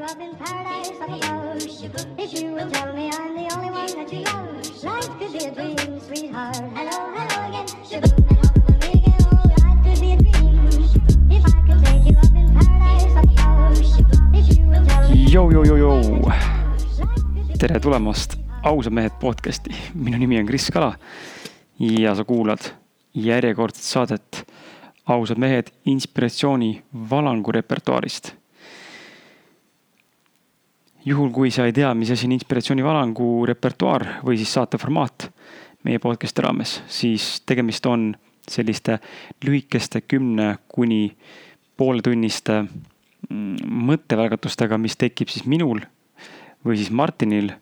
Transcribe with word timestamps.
you 0.00 0.06
up 0.06 0.20
in 0.20 0.34
paradise 0.36 0.90
up 1.00 1.08
above. 1.08 1.60
If 2.18 2.32
you 2.32 2.54
will 2.54 2.70
tell 2.70 2.94
me 2.94 3.10
I'm 3.12 3.34
the 3.34 3.54
only 3.54 3.70
one 3.70 3.92
that 3.96 4.12
you 4.12 4.24
love, 4.24 4.84
life 4.84 5.10
could 5.18 5.32
be 5.32 5.44
a 5.44 5.50
dream, 5.52 6.00
sweetheart. 6.00 6.56
Hello, 6.74 6.96
hello 7.16 7.36
again. 7.48 7.66
Shaboom, 7.84 8.24
will 14.70 14.86
tell 14.86 15.10
me. 15.10 15.26
Jou-jou-jou-jou. 15.28 16.32
tere 17.58 17.80
tulemast 17.80 18.38
Ausad 18.62 18.92
mehed 18.92 19.12
podcasti, 19.20 19.70
minu 19.94 20.18
nimi 20.18 20.38
on 20.38 20.46
Kris 20.46 20.70
Kala. 20.70 20.94
ja 21.78 22.14
sa 22.14 22.24
kuulad 22.24 22.72
järjekordset 23.14 23.84
saadet 23.84 24.52
Ausad 25.06 25.38
mehed 25.38 25.72
inspiratsiooni 25.84 26.82
valangu 27.10 27.52
repertuaarist. 27.52 28.39
Juhul, 31.04 31.30
kui 31.32 31.50
sa 31.50 31.66
ei 31.68 31.72
tea, 31.72 31.92
mis 31.94 32.10
asi 32.12 32.28
on 32.28 32.34
inspiratsiooni 32.36 32.84
valangu 32.84 33.44
repertuaar 33.48 34.06
või 34.26 34.38
siis 34.40 34.52
saate 34.56 34.78
formaat 34.80 35.30
meie 35.84 36.00
podcast'i 36.02 36.44
raames, 36.44 36.80
siis 36.88 37.40
tegemist 37.48 37.86
on 37.88 38.10
selliste 38.50 38.98
lühikeste 39.44 40.02
kümne 40.08 40.56
kuni 40.68 41.16
pooletunniste 41.80 42.60
mm, 42.62 43.70
mõttevälgatustega, 43.88 44.78
mis 44.78 44.98
tekib 45.00 45.32
siis 45.32 45.46
minul 45.48 45.80
või 46.66 46.76
siis 46.76 46.90
Martinil 46.92 47.52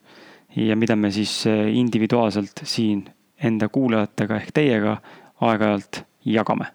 ja 0.56 0.76
mida 0.76 0.96
me 0.96 1.12
siis 1.14 1.44
eh, 1.46 1.68
individuaalselt 1.78 2.64
siin 2.66 3.04
enda 3.38 3.68
kuulajatega 3.70 4.40
ehk 4.40 4.54
teiega 4.54 4.96
aeg-ajalt 5.46 6.02
jagame. 6.26 6.72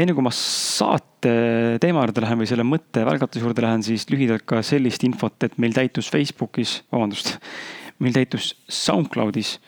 Enne 0.00 0.14
kui 0.16 0.24
ma 0.24 0.30
saate 0.32 1.32
teema 1.82 2.06
juurde 2.06 2.22
lähen 2.24 2.38
või 2.40 2.48
selle 2.48 2.64
mõttevälgatuse 2.64 3.42
juurde 3.44 3.64
lähen, 3.66 3.82
siis 3.84 4.06
lühidalt 4.08 4.46
ka 4.48 4.62
sellist 4.64 5.02
infot, 5.04 5.34
et 5.44 5.58
meil 5.60 5.74
täitus 5.76 6.08
Facebookis, 6.12 6.78
vabandust, 6.92 7.34
meil 8.02 8.14
täitus 8.16 8.54
SoundCloudis 8.64 9.58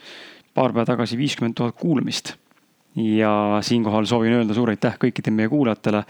paar 0.57 0.73
päeva 0.73 0.87
tagasi 0.89 1.19
viiskümmend 1.21 1.59
tuhat 1.59 1.77
kuulamist. 1.77 2.39
ja 2.97 3.59
siinkohal 3.65 4.05
soovin 4.05 4.35
öelda 4.37 4.55
suur 4.57 4.69
aitäh 4.69 4.99
kõikidele 5.01 5.37
meie 5.37 5.49
kuulajatele 5.49 6.03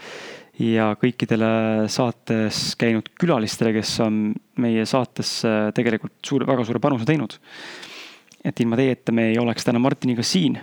ja 0.59 0.89
kõikidele 0.99 1.51
saates 1.87 2.73
käinud 2.79 3.07
külalistele, 3.19 3.71
kes 3.75 3.93
on 4.03 4.17
meie 4.59 4.83
saatesse 4.85 5.71
tegelikult 5.75 6.17
suure, 6.27 6.47
väga 6.47 6.65
suure 6.67 6.83
panuse 6.83 7.07
teinud. 7.07 7.37
et 8.43 8.59
ilma 8.59 8.75
teieta 8.75 9.11
me 9.11 9.29
ei 9.31 9.37
oleks 9.39 9.63
täna 9.63 9.79
Martiniga 9.79 10.23
siin. 10.23 10.59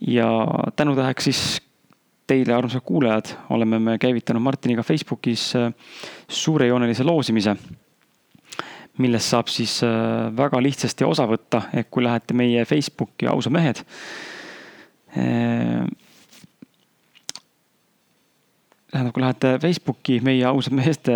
ja 0.00 0.28
tänutäheks 0.76 1.24
siis 1.24 1.65
teile, 2.26 2.54
armsad 2.54 2.82
kuulajad, 2.84 3.32
oleme 3.50 3.78
me 3.78 3.98
käivitanud 3.98 4.42
Martiniga 4.42 4.82
Facebookis 4.82 5.52
äh, 5.56 5.72
suurejoonelise 6.28 7.04
loosimise 7.04 7.56
millest 8.98 9.30
saab 9.30 9.50
siis 9.52 9.78
äh, 9.84 10.36
väga 10.36 10.60
lihtsasti 10.62 11.04
osa 11.04 11.26
võtta, 11.28 11.66
et 11.76 11.90
kui 11.90 12.04
lähete 12.04 12.34
meie 12.34 12.64
Facebooki 12.64 13.28
ausad 13.30 13.54
mehed 13.54 13.82
äh, 15.16 15.84
tähendab, 18.90 19.12
kui 19.12 19.22
lähete 19.22 19.58
Facebooki 19.62 20.20
meie 20.24 20.46
ausad 20.48 20.74
meeste 20.76 21.14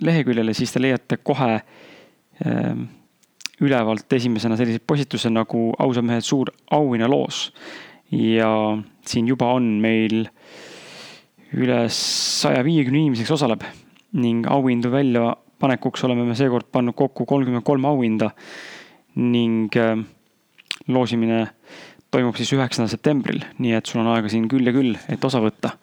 leheküljele, 0.00 0.54
siis 0.54 0.72
te 0.72 0.82
leiate 0.82 1.18
kohe 1.24 1.60
ülevalt 3.64 4.12
esimesena 4.12 4.56
selliseid 4.58 4.84
postituse 4.86 5.30
nagu 5.32 5.70
ausad 5.80 6.04
mehed 6.04 6.24
suur 6.24 6.50
auhinnaloos. 6.76 7.46
Ja 8.12 8.50
siin 9.06 9.28
juba 9.28 9.52
on 9.56 9.76
meil 9.82 10.26
üle 11.56 11.80
saja 11.92 12.62
viiekümne 12.66 13.04
inimese, 13.04 13.26
kes 13.26 13.36
osaleb 13.38 13.64
ning 14.16 14.46
auhindu 14.50 14.90
väljapanekuks 14.92 16.04
oleme 16.06 16.26
me 16.26 16.36
seekord 16.38 16.68
pannud 16.72 16.96
kokku 16.96 17.26
kolmkümmend 17.28 17.66
kolm 17.66 17.84
auhinda 17.88 18.30
ning 19.16 19.74
äh, 19.80 19.96
loosimine 20.88 21.46
toimub 22.12 22.36
siis 22.38 22.52
üheksandal 22.54 22.90
septembril, 22.92 23.42
nii 23.60 23.74
et 23.76 23.88
sul 23.88 24.00
on 24.02 24.12
aega 24.14 24.30
siin 24.32 24.46
küll 24.50 24.68
ja 24.68 24.74
küll, 24.74 24.94
et 25.10 25.24
osa 25.26 25.40
võtta. 25.42 25.74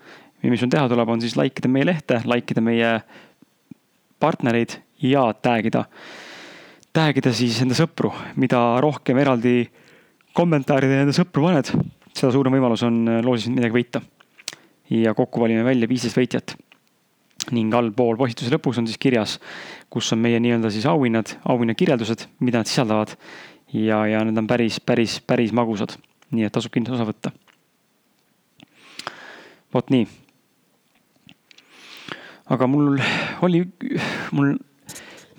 Ja 0.44 0.52
mis 0.52 0.62
sul 0.64 0.72
teha 0.72 0.88
tuleb, 0.92 1.10
on 1.10 1.22
siis 1.24 1.36
like 1.40 1.62
ida 1.62 1.72
meie 1.72 1.88
lehte, 1.88 2.22
like 2.28 2.56
ida 2.56 2.64
meie 2.64 2.92
partnereid 4.24 4.78
ja 5.04 5.28
tag 5.44 5.68
ida, 5.68 5.84
tag 6.96 7.20
ida 7.20 7.34
siis 7.36 7.60
enda 7.64 7.78
sõpru, 7.78 8.14
mida 8.40 8.62
rohkem 8.84 9.20
eraldi 9.20 9.68
kommentaaride 10.36 11.04
enda 11.04 11.16
sõpru 11.16 11.46
paned, 11.48 11.74
seda 12.14 12.32
suurem 12.34 12.54
võimalus 12.56 12.84
on 12.88 13.04
loosis 13.26 13.52
midagi 13.54 13.76
võita. 13.78 14.02
ja 14.90 15.14
kokku 15.14 15.42
valime 15.42 15.64
välja 15.64 15.88
viisteist 15.90 16.18
võitjat. 16.18 16.56
ning 17.52 17.74
allpool 17.74 18.18
postituse 18.18 18.54
lõpus 18.54 18.78
on 18.80 18.88
siis 18.88 18.98
kirjas, 18.98 19.40
kus 19.90 20.14
on 20.14 20.20
meie 20.20 20.40
nii-öelda 20.40 20.72
siis 20.72 20.86
auhinnad, 20.86 21.38
auhinnakirjeldused, 21.46 22.28
mida 22.40 22.58
nad 22.64 22.68
sisaldavad. 22.68 23.16
ja, 23.74 24.06
ja 24.08 24.24
need 24.24 24.38
on 24.38 24.48
päris, 24.48 24.80
päris, 24.80 25.20
päris 25.20 25.52
magusad, 25.52 25.98
nii 26.32 26.46
et 26.46 26.54
tasub 26.54 26.72
kindlasti 26.72 27.02
osa 27.02 27.10
võtta. 27.12 27.32
vot 29.74 29.90
nii 29.90 30.08
aga 32.54 32.68
mul 32.68 33.00
oli, 33.42 33.64
mul 34.32 34.56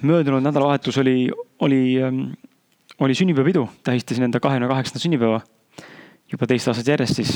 möödunud 0.02 0.44
nädalavahetus 0.44 0.98
oli, 0.98 1.30
oli, 1.60 1.98
oli 3.00 3.14
sünnipäevapidu, 3.14 3.68
tähistasin 3.84 4.28
enda 4.28 4.40
kahekümne 4.40 4.68
kaheksandat 4.68 5.02
sünnipäeva. 5.02 5.40
Juba 6.32 6.48
teist 6.50 6.70
aastat 6.70 6.88
järjest 6.94 7.20
siis. 7.20 7.34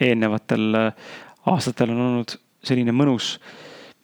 eelnevatel 0.00 0.76
aastatel 1.48 1.92
on 1.94 2.00
olnud 2.06 2.36
selline 2.64 2.92
mõnus, 2.92 3.38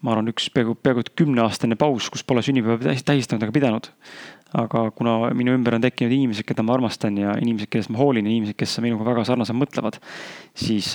ma 0.05 0.15
arvan, 0.15 0.31
üks 0.33 0.49
peaaegu, 0.53 0.77
peaaegu 0.81 1.05
et 1.05 1.13
kümneaastane 1.19 1.77
paus, 1.81 2.09
kus 2.13 2.25
pole 2.25 2.43
sünnipäeva 2.45 2.97
tähistanud 3.05 3.45
ega 3.45 3.55
pidanud. 3.55 3.93
aga 4.57 4.87
kuna 4.97 5.35
minu 5.37 5.53
ümber 5.57 5.75
on 5.77 5.83
tekkinud 5.83 6.13
inimesed, 6.15 6.47
keda 6.47 6.63
ma 6.65 6.77
armastan 6.77 7.17
ja 7.19 7.35
inimesed, 7.43 7.69
kellest 7.69 7.91
ma 7.93 7.99
hoolin, 7.99 8.29
inimesed, 8.31 8.57
kes 8.57 8.79
minuga 8.81 9.05
väga 9.05 9.25
sarnaselt 9.27 9.59
mõtlevad, 9.59 9.99
siis 10.57 10.95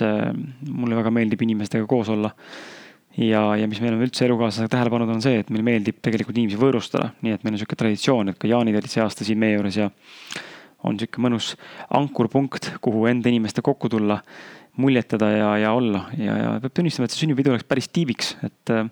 mulle 0.66 0.98
väga 0.98 1.12
meeldib 1.14 1.44
inimestega 1.46 1.86
koos 1.86 2.10
olla 2.10 2.32
ja, 3.18 3.42
ja 3.60 3.68
mis 3.68 3.82
meil 3.84 3.98
on 3.98 4.06
üldse 4.06 4.26
elukaaslasega 4.26 4.72
tähele 4.72 4.94
pannud, 4.94 5.12
on 5.14 5.22
see, 5.24 5.42
et 5.44 5.52
meile 5.52 5.68
meeldib 5.68 6.00
tegelikult 6.02 6.38
inimesi 6.38 6.62
võõrustada, 6.62 7.12
nii 7.22 7.36
et 7.36 7.44
meil 7.44 7.58
on 7.58 7.62
sihuke 7.62 7.78
traditsioon, 7.78 8.32
et 8.32 8.40
ka 8.40 8.50
jaanid 8.50 8.80
olid 8.80 8.94
see 8.94 9.04
aasta 9.04 9.28
siin 9.28 9.42
meie 9.42 9.58
juures 9.58 9.78
ja 9.82 9.90
on 10.88 10.98
sihuke 11.00 11.22
mõnus 11.22 11.54
ankurpunkt, 11.94 12.74
kuhu 12.82 13.06
enda 13.12 13.30
inimeste 13.30 13.64
kokku 13.66 13.90
tulla, 13.92 14.22
muljetada 14.80 15.28
ja, 15.34 15.50
ja 15.60 15.72
olla 15.76 16.06
ja, 16.16 16.36
ja 16.38 16.52
peab 16.64 16.74
tunnistama, 16.78 17.08
et 17.08 17.14
see 17.14 17.26
sünnipidu 17.26 17.52
läks 17.52 17.68
päris 17.68 17.90
tiibiks, 17.92 18.36
et 18.48 18.72
äh, 18.72 18.88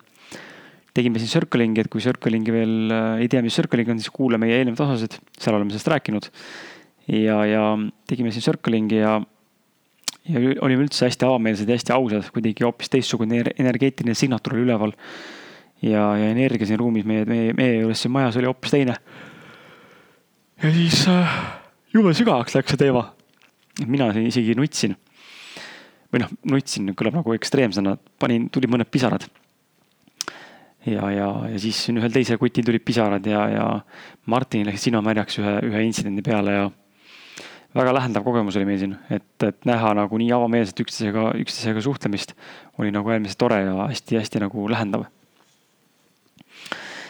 tegime 0.95 1.21
siin 1.21 1.31
Circlingi, 1.31 1.85
et 1.85 1.91
kui 1.91 2.03
Circlingi 2.03 2.53
veel 2.53 2.93
äh, 2.93 3.23
ei 3.23 3.31
tea, 3.31 3.43
mis 3.45 3.55
Circling 3.55 3.93
on, 3.93 4.01
siis 4.01 4.11
kuula 4.13 4.39
meie 4.41 4.59
eelnevad 4.59 4.83
osasid, 4.85 5.15
seal 5.39 5.55
oleme 5.55 5.71
sellest 5.71 5.91
rääkinud. 5.93 6.29
ja, 7.15 7.43
ja 7.47 7.65
tegime 8.09 8.33
siin 8.35 8.45
Circlingi 8.45 8.99
ja 8.99 9.19
ja 10.29 10.41
olime 10.61 10.85
üldse 10.85 11.07
hästi 11.07 11.25
avameelsed 11.25 11.69
ja 11.69 11.77
hästi 11.77 11.93
ausad, 11.95 12.27
kuidagi 12.33 12.65
hoopis 12.65 12.91
teistsugune 12.93 13.41
energeetiline 13.57 14.13
signatuur 14.17 14.57
oli 14.57 14.65
üleval. 14.67 14.93
ja, 15.81 16.03
ja 16.19 16.27
energia 16.33 16.67
siin 16.67 16.79
ruumis 16.79 17.07
meie, 17.07 17.23
meie, 17.25 17.53
meie 17.55 17.79
juures 17.79 18.03
siin 18.03 18.13
majas 18.13 18.37
oli 18.37 18.51
hoopis 18.51 18.75
teine. 18.75 18.97
ja 20.63 20.73
siis 20.75 21.07
äh, 21.07 21.39
jube 21.93 22.13
sügavaks 22.17 22.57
läks 22.57 22.73
see 22.73 22.81
teema. 22.83 23.09
mina 23.87 24.09
isegi 24.19 24.55
nutsin. 24.57 24.95
või 26.13 26.23
noh, 26.23 26.31
nutsin 26.51 26.89
kõlab 26.97 27.19
nagu 27.19 27.35
ekstreemsena, 27.35 27.97
panin, 28.19 28.49
tulid 28.49 28.71
mõned 28.71 28.89
pisarad. 28.91 29.27
ja, 30.85 31.11
ja, 31.11 31.29
ja 31.53 31.59
siis 31.59 31.81
ühel 31.93 32.11
teisel 32.11 32.37
kutil 32.41 32.65
tulid 32.65 32.85
pisarad 32.85 33.25
ja, 33.25 33.47
ja 33.49 33.65
Martinil 34.25 34.69
läks 34.71 34.85
silmamärjaks 34.87 35.39
ühe, 35.41 35.55
ühe 35.69 35.83
intsidendi 35.85 36.25
peale 36.25 36.55
ja 36.55 36.69
väga 37.75 37.93
lähendav 37.93 38.25
kogemus 38.25 38.57
oli 38.57 38.65
meil 38.65 38.81
siin, 38.81 38.95
et, 39.13 39.43
et 39.45 39.65
näha 39.69 39.93
nagu 39.97 40.17
nii 40.17 40.31
avameelselt 40.33 40.81
üksteisega, 40.85 41.31
üksteisega 41.41 41.83
suhtlemist 41.85 42.33
oli 42.81 42.93
nagu 42.93 43.11
äärmiselt 43.13 43.41
tore 43.41 43.61
ja 43.61 43.89
hästi-hästi 43.91 44.41
nagu 44.45 44.65
lähendav. 44.71 45.05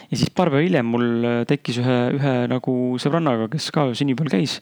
Ja 0.09 0.17
siis 0.17 0.31
paar 0.35 0.51
päeva 0.51 0.65
hiljem 0.65 0.88
mul 0.89 1.27
tekkis 1.50 1.81
ühe, 1.83 1.97
ühe 2.17 2.33
nagu 2.51 2.75
sõbrannaga, 3.01 3.50
kes 3.53 3.69
ka 3.75 3.89
sünnipäeval 3.97 4.33
käis, 4.39 4.59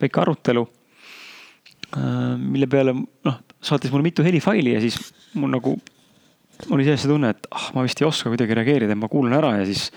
väike 0.00 0.22
arutelu. 0.22 0.66
Äh, 1.96 2.34
mille 2.38 2.68
peale 2.70 2.94
noh, 2.94 3.40
saatis 3.60 3.90
mulle 3.90 4.06
mitu 4.06 4.26
helifaili 4.26 4.76
ja 4.76 4.82
siis 4.82 5.00
mul 5.34 5.50
nagu 5.56 5.74
oli 6.70 6.84
see 6.84 7.08
tunne, 7.08 7.32
et 7.32 7.46
ah, 7.56 7.70
ma 7.74 7.84
vist 7.86 8.00
ei 8.02 8.06
oska 8.06 8.30
kuidagi 8.30 8.56
reageerida, 8.58 8.96
ma 8.98 9.08
kuulan 9.08 9.38
ära 9.38 9.54
ja 9.56 9.68
siis 9.68 9.88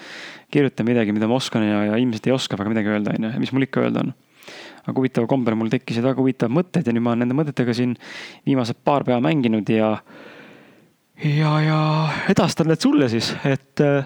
kirjutan 0.54 0.88
midagi, 0.88 1.12
mida 1.16 1.28
ma 1.28 1.36
oskan 1.36 1.66
ja, 1.66 1.82
ja 1.90 1.98
ilmselt 2.00 2.30
ei 2.30 2.36
oska 2.36 2.58
väga 2.60 2.72
midagi 2.72 2.94
öelda, 2.94 3.16
on 3.18 3.28
ju, 3.28 3.32
mis 3.44 3.52
mul 3.56 3.68
ikka 3.68 3.84
öelda 3.84 4.06
on 4.06 4.14
aga 4.84 4.96
huvitaval 4.98 5.30
kombel 5.32 5.56
mul 5.60 5.72
tekkisid 5.72 6.04
väga 6.04 6.20
huvitavad 6.20 6.56
mõtted 6.58 6.88
ja 6.88 6.96
nüüd 6.96 7.06
ma 7.06 7.14
olen 7.14 7.24
nende 7.24 7.38
mõtetega 7.38 7.76
siin 7.76 7.96
viimased 8.48 8.82
paar 8.84 9.06
päeva 9.08 9.22
mänginud 9.24 9.70
ja, 9.72 9.94
ja, 11.24 11.54
ja 11.64 11.80
edastan 12.34 12.72
need 12.72 12.84
sulle 12.84 13.08
siis, 13.12 13.32
et 13.48 13.84
äh, 13.84 14.04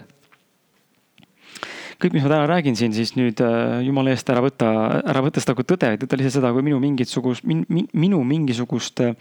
kõik, 2.02 2.14
mis 2.14 2.24
ma 2.26 2.32
täna 2.32 2.48
räägin 2.50 2.78
siin, 2.80 2.94
siis 2.96 3.16
nüüd 3.18 3.42
äh, 3.44 3.82
jumala 3.86 4.14
eest 4.14 4.30
ära 4.30 4.42
võta, 4.46 4.72
ära 5.02 5.24
võta 5.26 5.44
seda 5.44 5.58
kui 5.58 5.68
tõde, 5.68 5.96
võta 5.98 6.20
lihtsalt 6.20 6.40
seda 6.40 6.54
kui 6.56 6.66
minu 6.66 6.80
mingisugust 6.84 7.46
min,, 7.48 7.66
min, 7.74 7.88
minu 7.98 8.22
mingisugust 8.28 9.02
äh, 9.06 9.16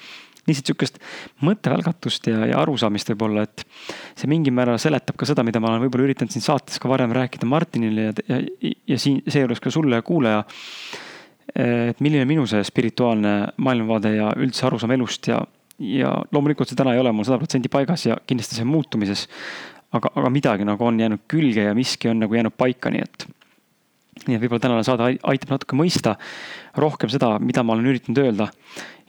lihtsalt 0.46 0.70
sihukest 0.70 1.00
mõttevälgatust 1.44 2.28
ja, 2.30 2.44
ja 2.52 2.60
arusaamist 2.62 3.10
võib-olla, 3.12 3.46
et 3.46 3.64
see 4.18 4.30
mingil 4.30 4.54
määral 4.56 4.78
seletab 4.82 5.18
ka 5.18 5.28
seda, 5.28 5.44
mida 5.46 5.60
ma 5.62 5.72
olen 5.72 5.86
võib-olla 5.86 6.06
üritanud 6.08 6.34
siin 6.34 6.44
saates 6.44 6.78
ka 6.82 6.90
varem 6.90 7.14
rääkida 7.16 7.48
Martinile 7.50 8.10
ja, 8.10 8.14
ja, 8.30 8.72
ja 8.94 9.00
siin 9.02 9.22
seejuures 9.26 9.62
ka 9.62 9.72
sulle, 9.74 10.00
kuulaja. 10.06 10.44
et 11.56 12.00
milline 12.04 12.26
minu 12.28 12.46
see 12.46 12.62
spirituaalne 12.66 13.34
maailmavaade 13.62 14.14
ja 14.16 14.32
üldse 14.38 14.66
arusaam 14.68 14.92
elust 14.94 15.28
ja, 15.30 15.40
ja 15.78 16.12
loomulikult 16.32 16.70
see 16.70 16.78
täna 16.78 16.94
ei 16.94 17.00
ole 17.02 17.12
mul 17.14 17.26
sada 17.26 17.40
protsenti 17.40 17.70
paigas 17.72 18.06
ja 18.06 18.18
kindlasti 18.26 18.58
see 18.58 18.66
on 18.66 18.74
muutumises. 18.74 19.26
Aga, 19.94 20.10
aga 20.14 20.30
midagi 20.32 20.66
nagu 20.66 20.86
on 20.86 21.00
jäänud 21.00 21.26
külge 21.30 21.68
ja 21.68 21.74
miski 21.76 22.10
on 22.10 22.24
nagu 22.24 22.34
jäänud 22.34 22.56
paika, 22.56 22.90
nii 22.90 23.04
et 23.04 23.28
nii 24.26 24.36
et 24.36 24.42
võib-olla 24.42 24.62
tänane 24.64 24.84
saade 24.86 25.10
aitab 25.28 25.52
natuke 25.52 25.76
mõista 25.76 26.16
rohkem 26.80 27.10
seda, 27.12 27.36
mida 27.38 27.62
ma 27.62 27.76
olen 27.76 27.90
üritanud 27.92 28.22
öelda 28.22 28.48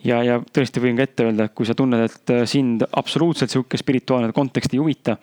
ja, 0.05 0.21
ja 0.25 0.37
tõesti 0.53 0.83
võin 0.83 0.97
ka 0.97 1.07
ette 1.07 1.27
öelda, 1.27 1.47
et 1.47 1.55
kui 1.57 1.67
sa 1.67 1.75
tunned, 1.77 2.03
et 2.03 2.33
äh, 2.33 2.43
sind 2.49 2.85
absoluutselt 2.91 3.53
sihuke 3.53 3.79
spirituaalne 3.79 4.35
kontekst 4.35 4.75
ei 4.75 4.81
huvita, 4.81 5.17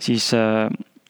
siis 0.00 0.30
äh, 0.38 0.68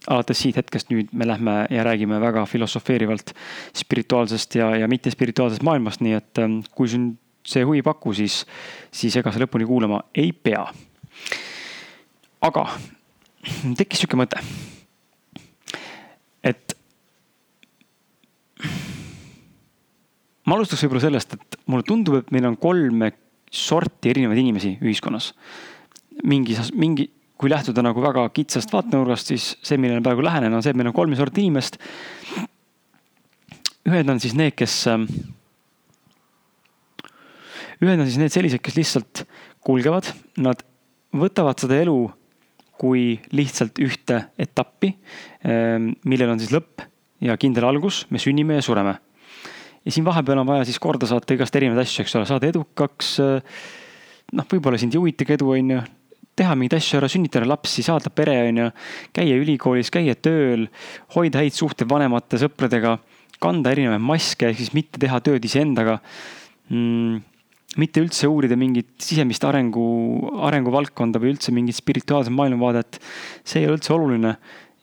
alates 0.08 0.40
siit 0.40 0.58
hetkest 0.60 0.90
nüüd 0.92 1.12
me 1.16 1.28
lähme 1.28 1.58
ja 1.72 1.84
räägime 1.86 2.18
väga 2.20 2.44
filosofeerivalt 2.48 3.34
spirituaalsest 3.76 4.58
ja, 4.60 4.72
ja 4.82 4.88
mittespirituaalsest 4.90 5.64
maailmast, 5.64 6.02
nii 6.04 6.16
et 6.18 6.42
äh, 6.42 6.58
kui 6.74 6.90
sind 6.90 7.20
see 7.44 7.64
huvi 7.64 7.82
ei 7.82 7.84
paku, 7.84 8.14
siis, 8.16 8.42
siis 8.94 9.16
ega 9.20 9.32
sa 9.32 9.42
lõpuni 9.42 9.66
kuulama 9.68 10.00
ei 10.16 10.32
pea. 10.32 10.64
aga 12.44 12.64
tekkis 13.78 14.04
sihuke 14.04 14.18
mõte, 14.18 14.40
et 16.44 16.76
ma 20.44 20.56
alustaks 20.56 20.84
võib-olla 20.84 21.04
sellest, 21.06 21.36
et 21.36 21.58
mulle 21.70 21.86
tundub, 21.88 22.18
et 22.20 22.32
meil 22.34 22.48
on 22.48 22.56
kolme 22.60 23.12
sorti 23.54 24.10
erinevaid 24.12 24.40
inimesi 24.40 24.74
ühiskonnas. 24.82 25.32
mingis, 26.24 26.70
mingi, 26.78 27.08
kui 27.38 27.50
lähtuda 27.50 27.82
nagu 27.82 28.02
väga 28.02 28.28
kitsast 28.34 28.72
vaatenurgast, 28.72 29.30
siis 29.32 29.54
see, 29.62 29.78
millele 29.78 30.02
praegu 30.02 30.22
lähenen, 30.22 30.54
on 30.54 30.62
see, 30.62 30.70
et 30.70 30.78
meil 30.78 30.90
on 30.90 30.96
kolme 30.96 31.16
sorti 31.16 31.42
inimest. 31.42 31.78
ühed 33.84 34.08
on 34.08 34.20
siis 34.20 34.34
need, 34.34 34.54
kes. 34.56 34.86
ühed 37.84 37.98
on 37.98 38.06
siis 38.06 38.20
need 38.20 38.32
sellised, 38.32 38.62
kes 38.64 38.76
lihtsalt 38.78 39.24
kulgevad, 39.64 40.12
nad 40.36 40.62
võtavad 41.14 41.58
seda 41.60 41.80
elu 41.82 41.98
kui 42.80 43.14
lihtsalt 43.32 43.78
ühte 43.82 44.20
etappi, 44.40 44.90
millel 45.44 46.32
on 46.34 46.40
siis 46.42 46.52
lõpp 46.54 46.82
ja 47.24 47.36
kindel 47.40 47.68
algus, 47.68 48.04
me 48.10 48.20
sünnime 48.22 48.58
ja 48.58 48.64
sureme 48.64 48.96
ja 49.84 49.92
siin 49.92 50.04
vahepeal 50.06 50.40
on 50.40 50.48
vaja 50.48 50.64
siis 50.64 50.80
korda 50.80 51.08
saata 51.08 51.36
igast 51.36 51.56
erinevaid 51.56 51.84
asju, 51.84 52.04
eks 52.04 52.16
ole, 52.18 52.28
saada 52.28 52.48
edukaks. 52.48 53.16
noh, 54.32 54.46
võib-olla 54.50 54.80
sind 54.80 54.94
ei 54.94 55.02
huvitagi 55.02 55.36
edu, 55.36 55.50
on 55.52 55.74
ju. 55.76 55.82
teha 56.34 56.54
mingeid 56.58 56.78
asju 56.80 56.98
ära, 56.98 57.08
sünnitada 57.10 57.46
lapsi, 57.46 57.84
saada 57.86 58.10
pere, 58.10 58.38
on 58.48 58.62
ju. 58.62 58.70
käia 59.16 59.36
ülikoolis, 59.40 59.92
käia 59.94 60.16
tööl, 60.16 60.66
hoida 61.16 61.42
häid 61.42 61.56
suhteid 61.56 61.90
vanemate, 61.90 62.40
sõpradega, 62.40 62.96
kanda 63.44 63.74
erinevaid 63.74 64.02
maske, 64.02 64.48
ehk 64.48 64.62
siis 64.62 64.72
mitte 64.76 65.00
teha 65.02 65.20
tööd 65.24 65.44
iseendaga 65.44 66.00
mm 66.70 67.22
mitte 67.80 68.02
üldse 68.04 68.28
uurida 68.30 68.56
mingit 68.58 68.92
sisemist 69.02 69.44
arengu, 69.44 69.84
arenguvaldkonda 70.46 71.22
või 71.22 71.34
üldse 71.34 71.54
mingit 71.54 71.78
spirituaalset 71.78 72.34
maailmavaadet. 72.34 73.00
see 73.44 73.62
ei 73.62 73.68
ole 73.68 73.78
üldse 73.80 73.94
oluline. 73.94 74.36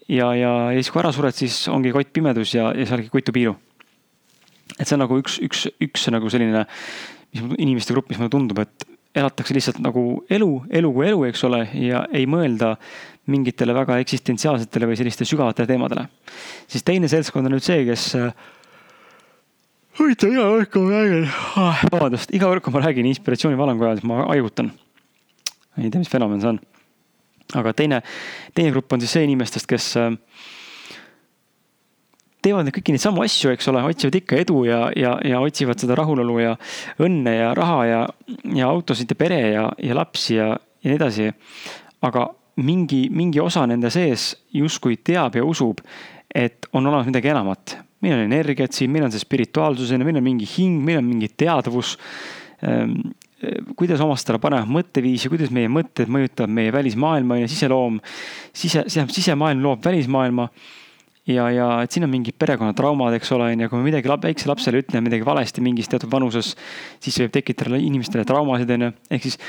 ja, 0.07 0.33
ja, 0.35 0.53
ja 0.71 0.79
siis 0.79 0.91
kui 0.91 1.03
ära 1.03 1.11
sured, 1.15 1.35
siis 1.35 1.67
ongi 1.71 1.91
kott 1.95 2.13
pimedus 2.13 2.55
ja, 2.55 2.71
ja 2.75 2.85
sealgi 2.85 3.11
Koitu 3.13 3.31
piiru 3.31 3.55
et 4.79 4.87
see 4.87 4.95
on 4.95 5.03
nagu 5.05 5.19
üks, 5.19 5.37
üks, 5.43 5.65
üks 5.83 6.07
nagu 6.13 6.29
selline, 6.31 6.65
mis 7.35 7.59
inimeste 7.61 7.95
grupp, 7.95 8.11
mis 8.11 8.19
mulle 8.21 8.33
tundub, 8.33 8.61
et 8.63 8.87
elatakse 9.17 9.55
lihtsalt 9.55 9.81
nagu 9.83 10.21
elu, 10.31 10.49
elu 10.71 10.93
kui 10.95 11.07
elu, 11.09 11.25
eks 11.27 11.43
ole, 11.47 11.65
ja 11.83 12.05
ei 12.15 12.27
mõelda 12.29 12.75
mingitele 13.31 13.75
väga 13.75 13.99
eksistentsiaalsetele 14.01 14.87
või 14.89 14.97
selliste 14.99 15.27
sügavatele 15.27 15.69
teemadele. 15.69 16.07
siis 16.71 16.85
teine 16.87 17.11
seltskond 17.11 17.47
on 17.47 17.57
nüüd 17.57 17.65
see, 17.65 17.83
kes 17.89 18.11
huvitav, 20.01 20.31
iga 20.33 20.47
kord, 20.49 20.71
kui 20.73 20.85
ma 20.85 21.01
räägin 21.01 21.27
ah,, 21.61 21.83
vabandust, 21.91 22.33
iga 22.35 22.49
kord, 22.49 22.63
kui 22.65 22.73
ma 22.73 22.81
räägin 22.85 23.09
inspiratsioonivalangu 23.11 23.85
ajal, 23.85 23.99
siis 23.99 24.09
ma 24.09 24.23
haigutan. 24.31 24.71
ei 25.77 25.89
tea, 25.89 26.01
mis 26.01 26.11
fenomen 26.11 26.41
see 26.41 26.55
on. 26.55 26.59
aga 27.61 27.73
teine, 27.77 28.01
teine 28.57 28.71
grupp 28.73 28.93
on 28.93 29.03
siis 29.03 29.13
see 29.17 29.27
inimestest, 29.27 29.69
kes 29.69 29.91
äh, 30.01 30.09
teevad 32.41 32.65
neid 32.65 32.75
kõiki 32.75 32.95
neid 32.95 33.03
samu 33.03 33.23
asju, 33.25 33.53
eks 33.53 33.69
ole, 33.71 33.83
otsivad 33.91 34.17
ikka 34.21 34.41
edu 34.41 34.63
ja, 34.65 34.81
ja, 34.97 35.15
ja 35.27 35.41
otsivad 35.43 35.81
seda 35.81 35.97
rahulolu 35.99 36.39
ja 36.41 36.55
õnne 37.03 37.35
ja 37.37 37.51
raha 37.57 37.79
ja, 37.89 38.01
ja 38.57 38.71
autosid 38.71 39.11
ja 39.13 39.19
pere 39.19 39.41
ja, 39.53 39.67
ja 39.77 39.97
lapsi 39.97 40.39
ja, 40.39 40.55
ja 40.81 40.89
nii 40.89 40.97
edasi. 40.97 41.29
aga 42.01 42.31
mingi, 42.61 43.05
mingi 43.13 43.39
osa 43.39 43.67
nende 43.69 43.91
sees 43.93 44.33
justkui 44.53 44.97
teab 44.97 45.37
ja 45.37 45.45
usub, 45.45 45.83
et 46.33 46.67
on 46.73 46.87
olemas 46.87 47.07
midagi 47.09 47.31
enamat. 47.31 47.77
Meil 48.01 48.17
on 48.17 48.25
energiat 48.25 48.75
siin, 48.75 48.91
meil 48.93 49.07
on 49.07 49.13
see 49.13 49.23
spirituaalsus, 49.23 49.93
meil 50.01 50.19
on 50.19 50.25
mingi 50.25 50.47
hing, 50.57 50.81
meil 50.85 51.01
on 51.01 51.07
mingi 51.07 51.31
teadvus 51.37 51.95
ehm, 52.65 52.97
kuidas 53.77 54.01
omastada 54.03 54.39
paremat 54.41 54.69
mõtteviisi, 54.69 55.29
kuidas 55.31 55.49
meie 55.53 55.69
mõtted 55.71 56.11
mõjutavad 56.11 56.51
meie 56.53 56.73
välismaailma 56.73 57.39
ja 57.41 57.49
siseloom, 57.49 57.97
sise, 58.53 58.85
sisemaailm 58.89 59.63
loob 59.65 59.85
välismaailma 59.85 60.47
ja, 61.29 61.47
ja 61.53 61.69
et 61.83 61.93
siin 61.93 62.05
on 62.05 62.11
mingid 62.13 62.37
perekonnatraumad, 62.41 63.15
eks 63.17 63.31
ole, 63.35 63.51
on 63.53 63.63
ju, 63.65 63.69
kui 63.71 63.81
me 63.81 63.89
midagi 63.89 64.11
väiksele 64.11 64.53
lapsele 64.53 64.81
ütleme 64.83 65.07
midagi 65.09 65.25
valesti 65.25 65.63
mingis 65.65 65.89
teatud 65.91 66.11
vanuses, 66.11 66.53
siis 67.01 67.17
võib 67.23 67.33
tekitada 67.37 67.79
inimestele 67.81 68.25
traumasid, 68.29 68.73
on 68.77 68.87
ju. 68.87 68.91
ehk 69.09 69.25
siis 69.27 69.39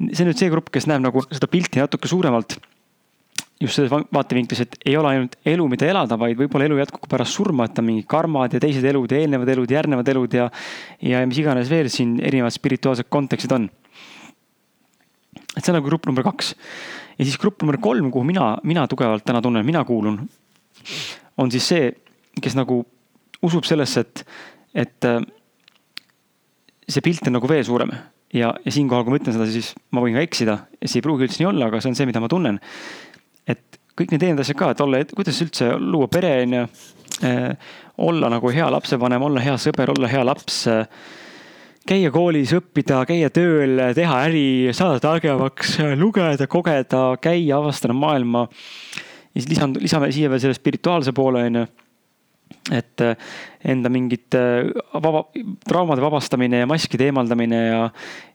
see 0.00 0.24
on 0.24 0.30
nüüd 0.30 0.40
see 0.40 0.52
grupp, 0.52 0.70
kes 0.72 0.88
näeb 0.90 1.04
nagu 1.04 1.24
seda 1.28 1.48
pilti 1.50 1.82
natuke 1.82 2.08
suuremalt. 2.10 2.58
Just 3.60 3.76
selles 3.76 3.90
vaatevinklis, 3.92 4.62
et 4.64 4.76
ei 4.88 4.94
ole 4.96 5.10
ainult 5.12 5.34
elu, 5.44 5.66
mida 5.68 5.88
elada, 5.90 6.16
vaid 6.20 6.38
võib-olla 6.38 6.64
elu 6.64 6.78
jätkub 6.80 7.04
pärast 7.10 7.36
surma, 7.36 7.66
et 7.68 7.80
on 7.80 7.86
mingid 7.90 8.06
karmad 8.08 8.54
ja 8.56 8.60
teised 8.62 8.86
elud 8.88 9.12
ja 9.12 9.20
eelnevad 9.20 9.52
elud, 9.52 9.74
järgnevad 9.76 10.08
elud 10.14 10.36
ja. 10.38 10.48
ja 11.04 11.20
mis 11.28 11.42
iganes 11.42 11.68
veel 11.72 11.90
siin 11.92 12.16
erinevad 12.24 12.56
spirituaalsed 12.56 13.10
kontekstid 13.12 13.52
on. 13.56 13.68
et 15.56 15.60
see 15.60 15.72
on 15.72 15.76
nagu 15.76 15.90
grupp 15.90 16.08
number 16.08 16.24
kaks. 16.24 16.54
ja 17.18 17.26
siis 17.26 17.36
grupp 17.40 17.60
number 17.60 17.76
kolm, 17.82 18.08
kuhu 18.10 18.24
mina, 18.24 18.54
mina 18.64 18.86
tugevalt 18.88 19.26
täna 19.28 19.42
tunnen, 19.44 19.66
mina 19.66 19.84
kuulun 19.84 20.22
on 21.40 21.50
siis 21.52 21.68
see, 21.68 21.90
kes 22.40 22.56
nagu 22.58 22.80
usub 23.44 23.66
sellesse, 23.68 24.04
et, 24.04 24.24
et 24.84 25.08
äh, 25.08 25.20
see 26.88 27.04
pilt 27.04 27.28
on 27.28 27.38
nagu 27.38 27.50
veel 27.50 27.64
suurem. 27.66 27.92
ja, 28.32 28.52
ja 28.64 28.72
siinkohal, 28.72 29.04
kui 29.04 29.14
ma 29.14 29.18
ütlen 29.18 29.34
seda, 29.34 29.46
siis 29.50 29.72
ma 29.90 30.02
võin 30.04 30.14
ka 30.14 30.22
eksida 30.22 30.56
ja 30.78 30.88
see 30.88 31.00
ei 31.00 31.04
pruugi 31.04 31.26
üldse 31.26 31.40
nii 31.42 31.48
olla, 31.50 31.70
aga 31.70 31.80
see 31.82 31.90
on 31.90 31.98
see, 31.98 32.06
mida 32.06 32.22
ma 32.22 32.28
tunnen. 32.30 32.60
Kõik 34.00 34.16
need 34.16 34.42
asjad 34.42 34.58
ka, 34.58 34.72
et 34.72 34.82
olla, 34.84 35.04
kuidas 35.14 35.40
üldse 35.44 35.70
luua 35.78 36.08
pere, 36.12 36.34
on 36.46 36.58
ju. 36.58 36.66
Äh, 37.26 37.72
olla 38.00 38.30
nagu 38.32 38.48
hea 38.48 38.64
lapsevanem, 38.72 39.22
olla 39.26 39.42
hea 39.44 39.56
sõber, 39.60 39.90
olla 39.92 40.08
hea 40.08 40.22
laps 40.24 40.62
äh, 40.72 40.86
käia 41.88 42.08
koolis, 42.14 42.54
õppida, 42.56 43.02
käia 43.08 43.28
tööl, 43.34 43.80
teha 43.96 44.22
äri, 44.28 44.70
saada 44.76 45.00
targemaks, 45.02 45.76
lugeda, 46.00 46.46
kogeda, 46.48 47.02
käia, 47.20 47.58
avastada 47.58 47.96
maailma 47.96 48.46
ja 49.34 49.42
siis 49.42 49.50
lisand-, 49.52 49.80
lisame 49.82 50.10
siia 50.14 50.30
veel 50.30 50.42
selle 50.42 50.56
spirituaalse 50.56 51.14
poole, 51.16 51.44
on 51.48 51.60
ju 51.60 51.66
et 52.70 53.02
äh, 53.02 53.16
enda 53.72 53.90
mingit 53.92 54.34
äh, 54.34 54.70
vaba, 54.94 55.24
traumade 55.66 56.02
vabastamine 56.02 56.62
ja 56.62 56.68
maskide 56.68 57.08
eemaldamine 57.08 57.60
ja, 57.66 57.80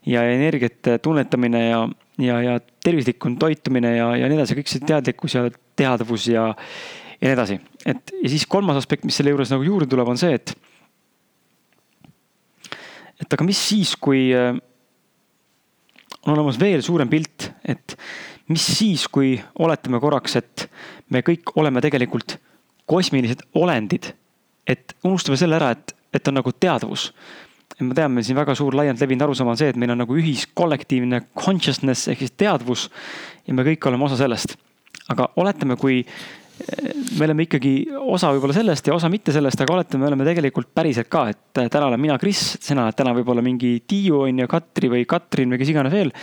ja 0.06 0.24
energiate 0.32 0.98
tunnetamine 1.04 1.62
ja, 1.68 1.80
ja, 2.22 2.40
ja 2.44 2.58
tervislikum 2.84 3.38
toitumine 3.40 3.96
ja, 3.96 4.10
ja 4.20 4.28
nii 4.28 4.38
edasi, 4.40 4.58
kõik 4.58 4.72
see 4.72 4.84
teadlikkus 4.88 5.36
ja 5.38 5.46
teadvus 5.78 6.28
ja, 6.32 6.48
ja 7.20 7.28
nii 7.28 7.34
edasi. 7.36 7.58
et 7.86 8.14
ja 8.22 8.32
siis 8.32 8.46
kolmas 8.50 8.80
aspekt, 8.80 9.06
mis 9.08 9.16
selle 9.16 9.34
juures 9.34 9.52
nagu 9.52 9.66
juurde 9.66 9.88
tuleb, 9.90 10.08
on 10.12 10.20
see, 10.20 10.36
et. 10.36 10.54
et 13.22 13.38
aga 13.38 13.48
mis 13.48 13.60
siis, 13.72 13.94
kui 14.00 14.28
äh, 14.36 14.52
on 16.26 16.34
olemas 16.34 16.58
veel 16.60 16.82
suurem 16.84 17.08
pilt, 17.08 17.50
et 17.64 17.96
mis 18.50 18.62
siis, 18.78 19.06
kui 19.12 19.36
oletame 19.62 20.00
korraks, 20.02 20.36
et 20.42 20.68
me 21.14 21.22
kõik 21.26 21.54
oleme 21.58 21.82
tegelikult 21.84 22.38
kosmilised 22.86 23.42
olendid. 23.54 24.12
et 24.66 24.96
unustame 25.06 25.36
selle 25.38 25.54
ära, 25.60 25.70
et, 25.76 25.92
et 26.14 26.28
on 26.28 26.34
nagu 26.40 26.50
teadvus. 26.52 27.12
me 27.80 27.94
teame, 27.94 28.22
siin 28.26 28.38
väga 28.38 28.54
suur 28.58 28.74
laialt 28.74 29.00
levinud 29.00 29.26
arusaam 29.26 29.52
on 29.52 29.58
see, 29.58 29.68
et 29.70 29.76
meil 29.78 29.92
on 29.94 30.00
nagu 30.02 30.16
ühiskollektiivne 30.16 31.20
consciousness 31.38 32.08
ehk 32.08 32.24
siis 32.24 32.34
teadvus 32.38 32.88
ja 33.46 33.54
me 33.54 33.66
kõik 33.66 33.86
oleme 33.86 34.08
osa 34.08 34.18
sellest. 34.18 34.56
aga 35.08 35.28
oletame, 35.36 35.76
kui 35.76 36.00
eh, 36.02 36.94
me 37.18 37.28
oleme 37.28 37.46
ikkagi 37.46 37.74
osa 38.00 38.32
võib-olla 38.34 38.56
sellest 38.56 38.86
ja 38.86 38.94
osa 38.94 39.10
mitte 39.12 39.34
sellest, 39.34 39.60
aga 39.60 39.76
oletame, 39.76 40.02
me 40.02 40.10
oleme 40.10 40.26
tegelikult 40.26 40.72
päriselt 40.74 41.10
ka, 41.12 41.28
et 41.30 41.70
täna 41.70 41.86
olen 41.86 42.00
mina 42.00 42.18
Kris, 42.18 42.56
sina 42.60 42.86
oled 42.86 42.98
täna 42.98 43.14
võib-olla 43.14 43.44
mingi 43.44 43.76
Tiiu 43.86 44.24
on 44.24 44.42
ju, 44.42 44.48
Katri 44.50 44.90
või 44.90 45.06
Katrin 45.06 45.52
või 45.52 45.62
kes 45.62 45.74
iganes 45.74 45.94
veel 45.94 46.14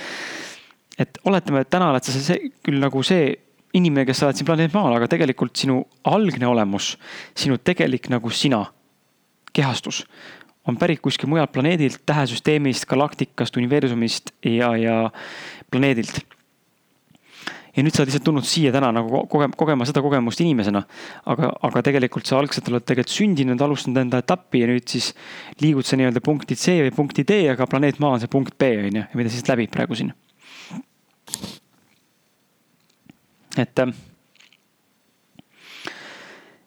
et 1.00 1.20
oletame, 1.26 1.64
et 1.64 1.72
täna 1.74 1.90
oled 1.92 2.06
sa 2.06 2.14
see, 2.14 2.52
küll 2.64 2.82
nagu 2.82 3.02
see 3.06 3.32
inimene, 3.78 4.06
kes 4.08 4.22
sa 4.22 4.30
oled 4.30 4.38
siin 4.40 4.48
planeedil 4.48 4.78
Maal, 4.78 4.98
aga 4.98 5.10
tegelikult 5.12 5.58
sinu 5.58 5.80
algne 6.10 6.48
olemus, 6.50 6.94
sinu 7.38 7.58
tegelik 7.58 8.10
nagu 8.14 8.32
sina, 8.34 8.64
kehastus, 9.54 10.04
on 10.68 10.78
pärit 10.80 11.02
kuskil 11.04 11.30
mujalt 11.32 11.52
planeedilt, 11.54 12.04
tähesüsteemist, 12.08 12.86
galaktikast, 12.90 13.58
universumist 13.60 14.32
ja, 14.48 14.72
ja 14.80 15.00
planeedilt. 15.72 16.22
ja 17.74 17.82
nüüd 17.82 17.96
sa 17.96 18.04
oled 18.04 18.12
lihtsalt 18.12 18.26
tulnud 18.28 18.46
siia 18.46 18.70
täna 18.70 18.92
nagu 18.94 19.24
kogema, 19.32 19.56
kogema 19.58 19.88
seda 19.90 20.04
kogemust 20.06 20.44
inimesena. 20.46 20.84
aga, 21.26 21.50
aga 21.70 21.82
tegelikult 21.90 22.30
sa 22.30 22.38
algselt 22.38 22.70
oled 22.70 22.86
tegelikult 22.86 23.16
sündinud, 23.16 23.62
alustanud 23.62 23.98
enda 24.04 24.22
etappi 24.22 24.62
ja 24.62 24.70
nüüd 24.70 24.86
siis 24.88 25.12
liigud 25.62 25.88
sa 25.88 25.98
nii-öelda 25.98 26.22
punkti 26.24 26.56
C 26.56 26.78
või 26.86 26.94
punkti 26.96 27.26
D, 27.28 27.42
aga 27.52 27.68
planeet 27.68 28.00
Maa 28.00 28.16
on 28.16 28.24
see 28.24 28.32
punkt 28.32 28.56
B 28.58 28.72
on 28.86 29.02
ju, 29.02 29.10
mida 29.18 29.34
siis 29.34 29.50
läbib 29.50 29.74
praegu 29.74 29.98
siin. 29.98 30.14
Et 33.58 33.84
äh, 33.84 33.94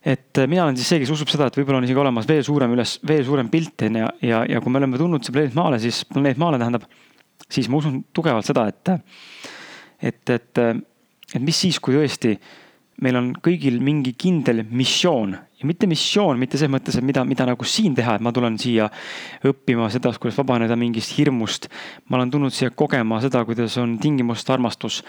et 0.06 0.38
mina 0.46 0.64
olen 0.64 0.76
siis 0.78 0.92
see, 0.92 1.00
kes 1.02 1.10
usub 1.10 1.30
seda, 1.32 1.48
et 1.48 1.56
võib-olla 1.58 1.80
on 1.80 1.86
isegi 1.88 1.98
olemas 1.98 2.28
veel 2.28 2.44
suurem 2.46 2.76
üles, 2.76 2.96
veel 3.06 3.24
suurem 3.26 3.48
pilt 3.50 3.82
on 3.88 3.98
ju, 3.98 4.04
ja, 4.04 4.28
ja, 4.28 4.42
ja 4.54 4.60
kui 4.62 4.70
me 4.70 4.78
oleme 4.78 5.00
tulnud 5.00 5.26
see 5.26 5.34
planeet 5.34 5.56
Maale, 5.58 5.80
siis 5.82 6.04
planeet 6.06 6.38
Maale 6.38 6.60
tähendab, 6.62 6.86
siis 7.50 7.66
ma 7.70 7.80
usun 7.80 7.98
tugevalt 8.14 8.46
seda, 8.46 8.68
et, 8.70 8.92
et, 10.12 10.22
et, 10.36 10.62
et 10.62 11.42
mis 11.42 11.58
siis, 11.58 11.80
kui 11.82 11.98
tõesti 11.98 12.36
meil 13.02 13.18
on 13.18 13.32
kõigil 13.42 13.80
mingi 13.84 14.14
kindel 14.16 14.62
missioon 14.70 15.34
ja 15.56 15.66
mitte 15.68 15.88
missioon, 15.88 16.36
mitte 16.40 16.58
selles 16.60 16.72
mõttes, 16.74 16.98
et 16.98 17.04
mida, 17.06 17.22
mida 17.24 17.46
nagu 17.48 17.66
siin 17.68 17.94
teha, 17.96 18.18
et 18.18 18.24
ma 18.24 18.32
tulen 18.34 18.58
siia 18.60 18.90
õppima 19.48 19.88
seda, 19.92 20.12
kuidas 20.20 20.36
vabaneda 20.40 20.76
mingist 20.76 21.14
hirmust. 21.16 21.70
ma 22.08 22.18
olen 22.18 22.30
tulnud 22.34 22.52
siia 22.52 22.70
kogema 22.70 23.20
seda, 23.24 23.44
kuidas 23.48 23.76
on 23.80 23.96
tingimust 24.02 24.50
armastus. 24.52 25.02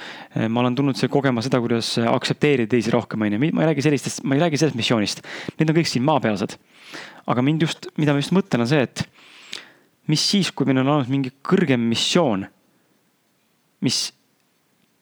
ma 0.48 0.64
olen 0.64 0.76
tulnud 0.76 0.96
siia 0.96 1.12
kogema 1.12 1.44
seda, 1.44 1.60
kuidas 1.64 1.98
aktsepteerida 2.00 2.72
teisi 2.72 2.92
rohkem, 2.92 3.22
on 3.22 3.36
ju, 3.36 3.40
ma 3.52 3.66
ei 3.66 3.72
räägi 3.74 3.88
sellistest, 3.90 4.24
ma 4.24 4.36
ei 4.36 4.44
räägi 4.46 4.62
sellest 4.62 4.80
missioonist. 4.80 5.24
Need 5.60 5.70
on 5.70 5.80
kõik 5.82 5.92
siin 5.92 6.08
maapealsed. 6.08 6.58
aga 7.28 7.42
mind 7.44 7.62
just, 7.68 7.90
mida 7.98 8.16
ma 8.16 8.24
just 8.24 8.32
mõtlen, 8.32 8.64
on 8.64 8.72
see, 8.72 8.88
et 8.88 9.04
mis 10.08 10.24
siis, 10.24 10.52
kui 10.56 10.66
meil 10.66 10.80
on 10.80 10.94
olemas 10.94 11.12
mingi 11.12 11.34
kõrgem 11.44 11.84
missioon, 11.92 12.48
mis 13.84 14.14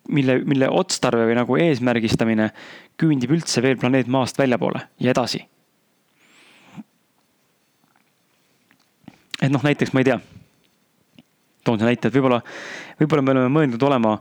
mille, 0.09 0.39
mille 0.45 0.69
otstarve 0.69 1.25
või 1.29 1.35
nagu 1.37 1.57
eesmärgistamine 1.59 2.51
küündib 2.99 3.33
üldse 3.35 3.63
veel 3.65 3.77
planeet 3.81 4.07
Maast 4.11 4.39
väljapoole 4.39 4.85
ja 4.99 5.13
edasi. 5.15 5.45
et 9.41 9.51
noh, 9.51 9.63
näiteks 9.65 9.93
ma 9.93 10.01
ei 10.01 10.07
tea, 10.09 10.17
toon 11.65 11.79
see 11.79 11.89
näite, 11.89 12.09
et 12.09 12.15
võib-olla, 12.15 12.41
võib-olla 13.01 13.25
me 13.25 13.33
oleme 13.35 13.51
mõeldud 13.53 13.85
olema 13.87 14.15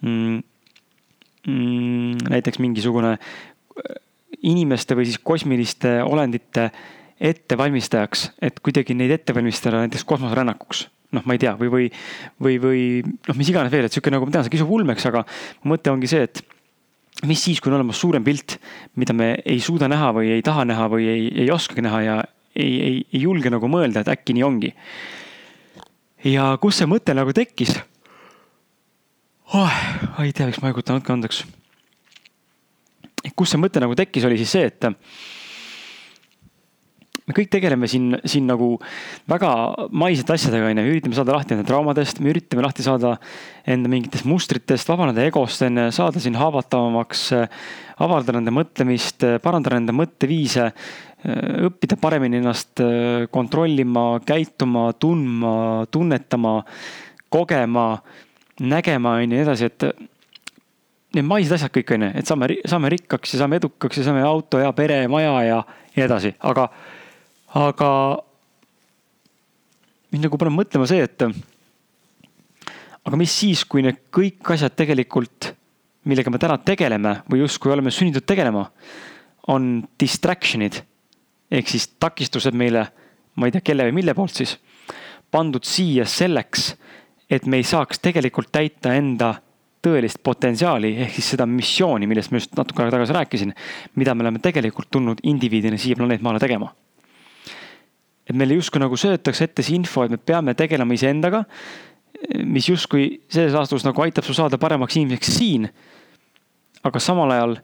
mm, 0.00 0.40
mm, 1.46 2.26
näiteks 2.32 2.60
mingisugune 2.62 3.14
äh, 3.16 3.96
inimeste 4.48 4.96
või 4.98 5.08
siis 5.08 5.20
kosmiliste 5.22 5.98
olendite 6.06 6.70
ettevalmistajaks, 7.16 8.30
et 8.44 8.60
kuidagi 8.60 8.96
neid 8.96 9.14
ette 9.14 9.34
valmistada 9.36 9.80
näiteks 9.84 10.04
kosmoserännakuks 10.08 10.86
noh, 11.14 11.22
ma 11.24 11.36
ei 11.36 11.40
tea, 11.42 11.54
või, 11.60 11.70
või, 11.70 11.86
või, 12.42 12.58
või 12.62 12.82
noh, 13.04 13.38
mis 13.38 13.50
iganes 13.52 13.72
veel, 13.72 13.86
et 13.86 13.94
sihuke 13.94 14.12
nagu 14.12 14.26
ma 14.26 14.34
tean, 14.34 14.46
see 14.46 14.56
kisub 14.56 14.72
ulmeks, 14.74 15.06
aga 15.10 15.22
mõte 15.68 15.92
ongi 15.92 16.10
see, 16.10 16.26
et 16.26 16.42
mis 17.24 17.40
siis, 17.40 17.60
kui 17.60 17.70
on 17.70 17.78
olemas 17.78 18.00
suurem 18.00 18.24
pilt, 18.26 18.58
mida 19.00 19.14
me 19.16 19.34
ei 19.44 19.60
suuda 19.64 19.88
näha 19.88 20.10
või 20.16 20.34
ei 20.34 20.42
taha 20.44 20.66
näha 20.68 20.88
või 20.92 21.06
ei, 21.08 21.28
ei 21.44 21.52
oskagi 21.52 21.84
näha 21.86 22.00
ja 22.04 22.16
ei, 22.56 22.72
ei, 22.80 22.96
ei 23.12 23.22
julge 23.22 23.52
nagu 23.52 23.70
mõelda, 23.70 24.02
et 24.02 24.10
äkki 24.12 24.36
nii 24.36 24.44
ongi. 24.44 24.72
ja 26.26 26.56
kus 26.60 26.80
see 26.80 26.88
mõte 26.90 27.14
nagu 27.14 27.32
tekkis 27.36 27.76
oh,? 29.54 29.80
ei 30.20 30.32
tea, 30.32 30.48
miks 30.48 30.60
ma 30.60 30.72
haigutan, 30.72 30.98
andke 30.98 31.12
andeks. 31.14 31.44
kus 33.36 33.52
see 33.52 33.60
mõte 33.60 33.80
nagu 33.80 33.96
tekkis, 33.96 34.26
oli 34.28 34.40
siis 34.40 34.52
see, 34.56 34.68
et 34.72 34.90
me 37.26 37.34
kõik 37.34 37.50
tegeleme 37.50 37.88
siin, 37.90 38.14
siin 38.28 38.46
nagu 38.46 38.76
väga 39.30 39.50
maisete 39.90 40.36
asjadega, 40.36 40.70
on 40.70 40.80
ju, 40.80 40.90
üritame 40.92 41.18
saada 41.18 41.34
lahti 41.34 41.56
enda 41.56 41.66
traumadest, 41.66 42.20
me 42.22 42.30
üritame 42.30 42.62
lahti 42.62 42.86
saada 42.86 43.16
enda 43.66 43.90
mingitest 43.90 44.28
mustritest, 44.30 44.86
vabaneda 44.90 45.24
egost, 45.26 45.64
on 45.66 45.82
ju, 45.82 45.86
saada 45.96 46.22
siin 46.22 46.38
haavatavamaks, 46.38 47.24
avardada 48.06 48.42
enda 48.42 48.54
mõtlemist, 48.54 49.26
parandada 49.42 49.80
enda 49.80 49.94
mõtteviise, 49.96 50.70
õppida 51.66 51.98
paremini 51.98 52.38
ennast 52.38 52.82
kontrollima, 53.34 54.04
käituma, 54.26 54.92
tundma, 55.02 55.54
tunnetama, 55.90 56.60
kogema, 57.32 57.88
nägema, 58.62 59.16
on 59.16 59.24
ju, 59.24 59.32
nii 59.32 59.40
edasi, 59.42 59.72
et 59.72 59.88
need 61.16 61.26
maised 61.26 61.56
asjad 61.56 61.72
kõik 61.74 61.90
on 61.96 62.06
ju, 62.06 62.12
et 62.20 62.30
saame, 62.30 62.50
saame 62.68 62.92
rikkaks 62.94 63.34
ja 63.34 63.42
saame 63.42 63.58
edukaks 63.58 63.98
ja 63.98 64.06
saame 64.06 64.22
auto 64.28 64.60
ja 64.62 64.70
pere, 64.76 65.00
maja 65.10 65.34
ja 65.42 65.58
nii 65.96 66.06
edasi, 66.06 66.32
aga 66.46 66.68
aga 67.56 67.90
mind 70.12 70.26
nagu 70.26 70.40
paneb 70.40 70.56
mõtlema 70.58 70.88
see, 70.88 71.04
et 71.06 71.24
aga 73.06 73.20
mis 73.20 73.32
siis, 73.32 73.64
kui 73.64 73.84
need 73.86 74.02
kõik 74.14 74.52
asjad 74.54 74.74
tegelikult, 74.76 75.52
millega 76.06 76.32
me 76.32 76.40
täna 76.42 76.58
tegeleme 76.62 77.20
või 77.30 77.42
justkui 77.44 77.72
oleme 77.72 77.92
sunnitud 77.94 78.26
tegelema, 78.28 78.66
on 79.52 79.80
distraction'id. 80.00 80.82
Ehk 81.56 81.68
siis 81.70 81.86
takistused 82.02 82.54
meile, 82.58 82.82
ma 83.38 83.46
ei 83.46 83.54
tea, 83.54 83.62
kelle 83.62 83.86
või 83.86 84.00
mille 84.00 84.14
poolt 84.18 84.34
siis, 84.42 84.56
pandud 85.30 85.66
siia 85.66 86.06
selleks, 86.10 86.72
et 87.30 87.46
me 87.46 87.60
ei 87.60 87.66
saaks 87.66 88.02
tegelikult 88.02 88.50
täita 88.54 88.94
enda 88.98 89.36
tõelist 89.86 90.18
potentsiaali 90.26 90.96
ehk 91.04 91.14
siis 91.14 91.30
seda 91.34 91.46
missiooni, 91.46 92.08
millest 92.10 92.32
ma 92.34 92.42
just 92.42 92.58
natuke 92.58 92.82
aega 92.82 92.96
tagasi 92.96 93.14
rääkisin, 93.14 93.54
mida 93.94 94.14
me 94.14 94.26
oleme 94.26 94.42
tegelikult 94.42 94.90
tulnud 94.90 95.22
indiviidina 95.30 95.78
siia 95.78 95.98
planeet 95.98 96.24
Maale 96.26 96.42
tegema 96.42 96.72
et 98.26 98.34
meile 98.34 98.58
justkui 98.58 98.82
nagu 98.82 98.98
söötakse 98.98 99.46
ette 99.46 99.62
see 99.62 99.76
info, 99.78 100.04
et 100.04 100.14
me 100.14 100.18
peame 100.18 100.54
tegelema 100.58 100.94
iseendaga. 100.94 101.44
mis 102.44 102.64
justkui 102.68 103.20
selles 103.28 103.54
aastas 103.54 103.84
nagu 103.84 104.02
aitab 104.02 104.24
sul 104.24 104.34
saada 104.34 104.58
paremaks 104.58 104.96
inimeseks 104.96 105.36
siin. 105.38 105.68
aga 106.82 107.00
samal 107.00 107.30
ajal 107.30 107.56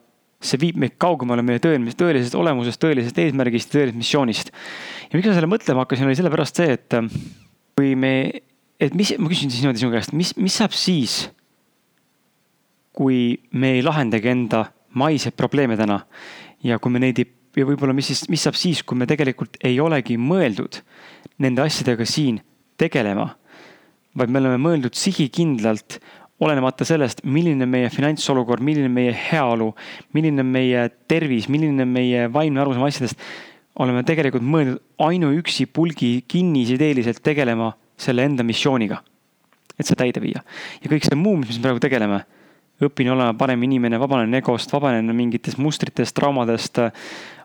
see 0.42 0.58
viib 0.58 0.78
meid 0.82 0.96
kaugemale 1.00 1.42
meie 1.46 1.62
tõelisest, 1.62 1.98
tõelisest 1.98 2.36
olemusest, 2.38 2.80
tõelisest 2.82 3.18
eesmärgist, 3.22 3.70
tõelisest 3.72 3.98
missioonist. 3.98 4.52
ja 5.10 5.18
miks 5.18 5.28
ma 5.28 5.36
selle 5.36 5.50
mõtlema 5.50 5.84
hakkasin, 5.84 6.08
oli 6.08 6.18
sellepärast 6.18 6.58
see, 6.58 6.76
et 6.78 6.98
äh, 6.98 7.08
kui 7.78 7.94
me, 7.98 8.14
et 8.82 8.94
mis, 8.98 9.14
ma 9.18 9.30
küsin 9.30 9.52
siis 9.52 9.62
niimoodi 9.62 9.82
sinu 9.82 9.94
käest, 9.94 10.14
mis, 10.18 10.34
mis 10.36 10.58
saab 10.58 10.74
siis, 10.76 11.24
kui 12.92 13.38
me 13.56 13.76
ei 13.78 13.84
lahendagi 13.86 14.28
enda 14.28 14.66
maiseid 14.98 15.36
probleeme 15.38 15.78
täna 15.80 16.02
ja 16.66 16.78
kui 16.82 16.92
me 16.92 17.00
neid 17.00 17.22
ei 17.22 17.28
ja 17.56 17.66
võib-olla, 17.68 17.94
mis 17.96 18.08
siis, 18.12 18.24
mis 18.32 18.42
saab 18.44 18.56
siis, 18.58 18.82
kui 18.86 18.98
me 18.98 19.06
tegelikult 19.08 19.58
ei 19.64 19.78
olegi 19.82 20.16
mõeldud 20.20 20.80
nende 21.42 21.64
asjadega 21.64 22.06
siin 22.08 22.40
tegelema. 22.80 23.34
vaid 24.16 24.28
me 24.28 24.42
oleme 24.42 24.58
mõeldud 24.60 24.92
sihikindlalt, 24.92 25.96
olenemata 26.42 26.84
sellest, 26.84 27.22
milline 27.24 27.66
meie 27.70 27.88
finantsolukord, 27.92 28.60
milline 28.64 28.90
meie 28.92 29.14
heaolu, 29.14 29.70
milline 30.12 30.44
meie 30.44 30.88
tervis, 31.08 31.46
milline 31.48 31.86
meie 31.88 32.26
vaimne 32.32 32.60
arusaam 32.60 32.88
asjadest. 32.88 33.18
oleme 33.78 34.02
tegelikult 34.04 34.44
mõeldud 34.44 34.80
ainuüksi 35.00 35.66
pulgi 35.66 36.24
kinnisideeliselt 36.28 37.22
tegelema 37.24 37.72
selle 37.96 38.24
enda 38.24 38.42
missiooniga. 38.42 39.02
et 39.78 39.86
see 39.86 39.96
täide 39.96 40.20
viia 40.20 40.42
ja 40.82 40.90
kõik 40.90 41.04
see 41.04 41.16
muu, 41.16 41.36
mis 41.36 41.56
me 41.56 41.62
praegu 41.62 41.80
tegeleme 41.80 42.24
õpin 42.86 43.10
olema 43.12 43.34
parem 43.38 43.62
inimene, 43.66 43.98
vabanen 44.00 44.34
egost, 44.38 44.72
vabanen 44.74 45.14
mingitest 45.16 45.60
mustritest, 45.62 46.14
traumadest. 46.16 46.80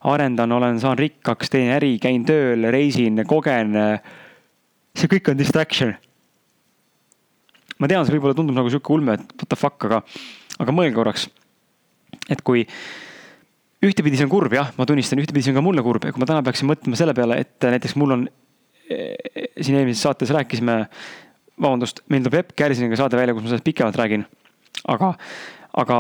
arendan, 0.08 0.52
olen, 0.52 0.80
saan 0.80 0.98
rikkaks, 0.98 1.50
teen 1.52 1.72
äri, 1.74 1.98
käin 2.00 2.26
tööl, 2.26 2.70
reisin, 2.72 3.24
kogen. 3.28 3.76
see 4.98 5.10
kõik 5.12 5.32
on 5.32 5.38
distraction. 5.38 5.96
ma 7.80 7.88
tean, 7.88 8.06
see 8.06 8.16
võib-olla 8.16 8.38
tundub 8.38 8.56
nagu 8.56 8.70
sihuke 8.70 8.94
ulme, 8.94 9.14
et 9.14 9.22
what 9.22 9.50
the 9.50 9.56
fuck, 9.56 9.84
aga, 9.86 10.02
aga 10.60 10.72
mõelge 10.72 10.96
korraks. 10.96 11.30
et 12.30 12.42
kui 12.42 12.66
ühtepidi 13.84 14.18
see 14.18 14.26
on 14.26 14.34
kurb, 14.34 14.54
jah, 14.54 14.74
ma 14.78 14.86
tunnistan, 14.86 15.20
ühtepidi 15.20 15.44
see 15.44 15.54
on 15.54 15.62
ka 15.62 15.66
mulle 15.66 15.84
kurb 15.86 16.06
ja 16.06 16.12
kui 16.12 16.24
ma 16.24 16.30
täna 16.30 16.44
peaksin 16.44 16.70
mõtlema 16.70 16.98
selle 16.98 17.14
peale, 17.14 17.40
et 17.44 17.62
näiteks 17.62 17.96
mul 17.96 18.16
on 18.16 18.28
siin 18.88 19.78
eelmises 19.78 20.02
saates 20.02 20.32
rääkisime, 20.34 20.80
vabandust, 21.62 22.02
meil 22.10 22.24
tuleb 22.24 22.42
Epp 22.42 22.56
Kärsiniga 22.58 22.98
saade 23.00 23.20
välja, 23.20 23.36
kus 23.36 23.46
ma 23.46 23.52
sellest 23.52 23.68
pikemalt 23.68 23.98
räägin 24.00 24.26
aga, 24.88 25.14
aga 25.84 26.00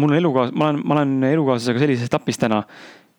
mul 0.00 0.12
on 0.12 0.18
elukaas-, 0.18 0.52
ma 0.56 0.70
olen, 0.70 0.82
ma 0.84 0.96
olen 0.98 1.14
elukaaslasega 1.32 1.84
sellises 1.84 2.10
etapis 2.10 2.40
täna, 2.40 2.62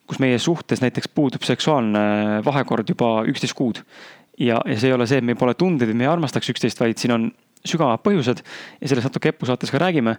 kus 0.10 0.20
meie 0.20 0.40
suhtes 0.42 0.82
näiteks 0.84 1.10
puudub 1.16 1.46
seksuaalne 1.48 2.42
vahekord 2.46 2.90
juba 2.90 3.22
üksteist 3.30 3.56
kuud. 3.58 3.84
ja, 4.40 4.60
ja 4.66 4.78
see 4.80 4.90
ei 4.90 4.96
ole 4.96 5.08
see, 5.08 5.22
et 5.22 5.26
meil 5.26 5.38
pole 5.40 5.54
tundeid 5.54 5.92
või 5.92 6.02
me 6.02 6.08
ei 6.08 6.12
armastaks 6.12 6.50
üksteist, 6.54 6.80
vaid 6.82 6.98
siin 7.00 7.14
on 7.16 7.30
sügavad 7.64 8.02
põhjused 8.04 8.42
ja 8.82 8.90
sellest 8.90 9.08
natuke 9.08 9.32
Epu 9.32 9.48
saates 9.48 9.72
ka 9.72 9.80
räägime. 9.80 10.18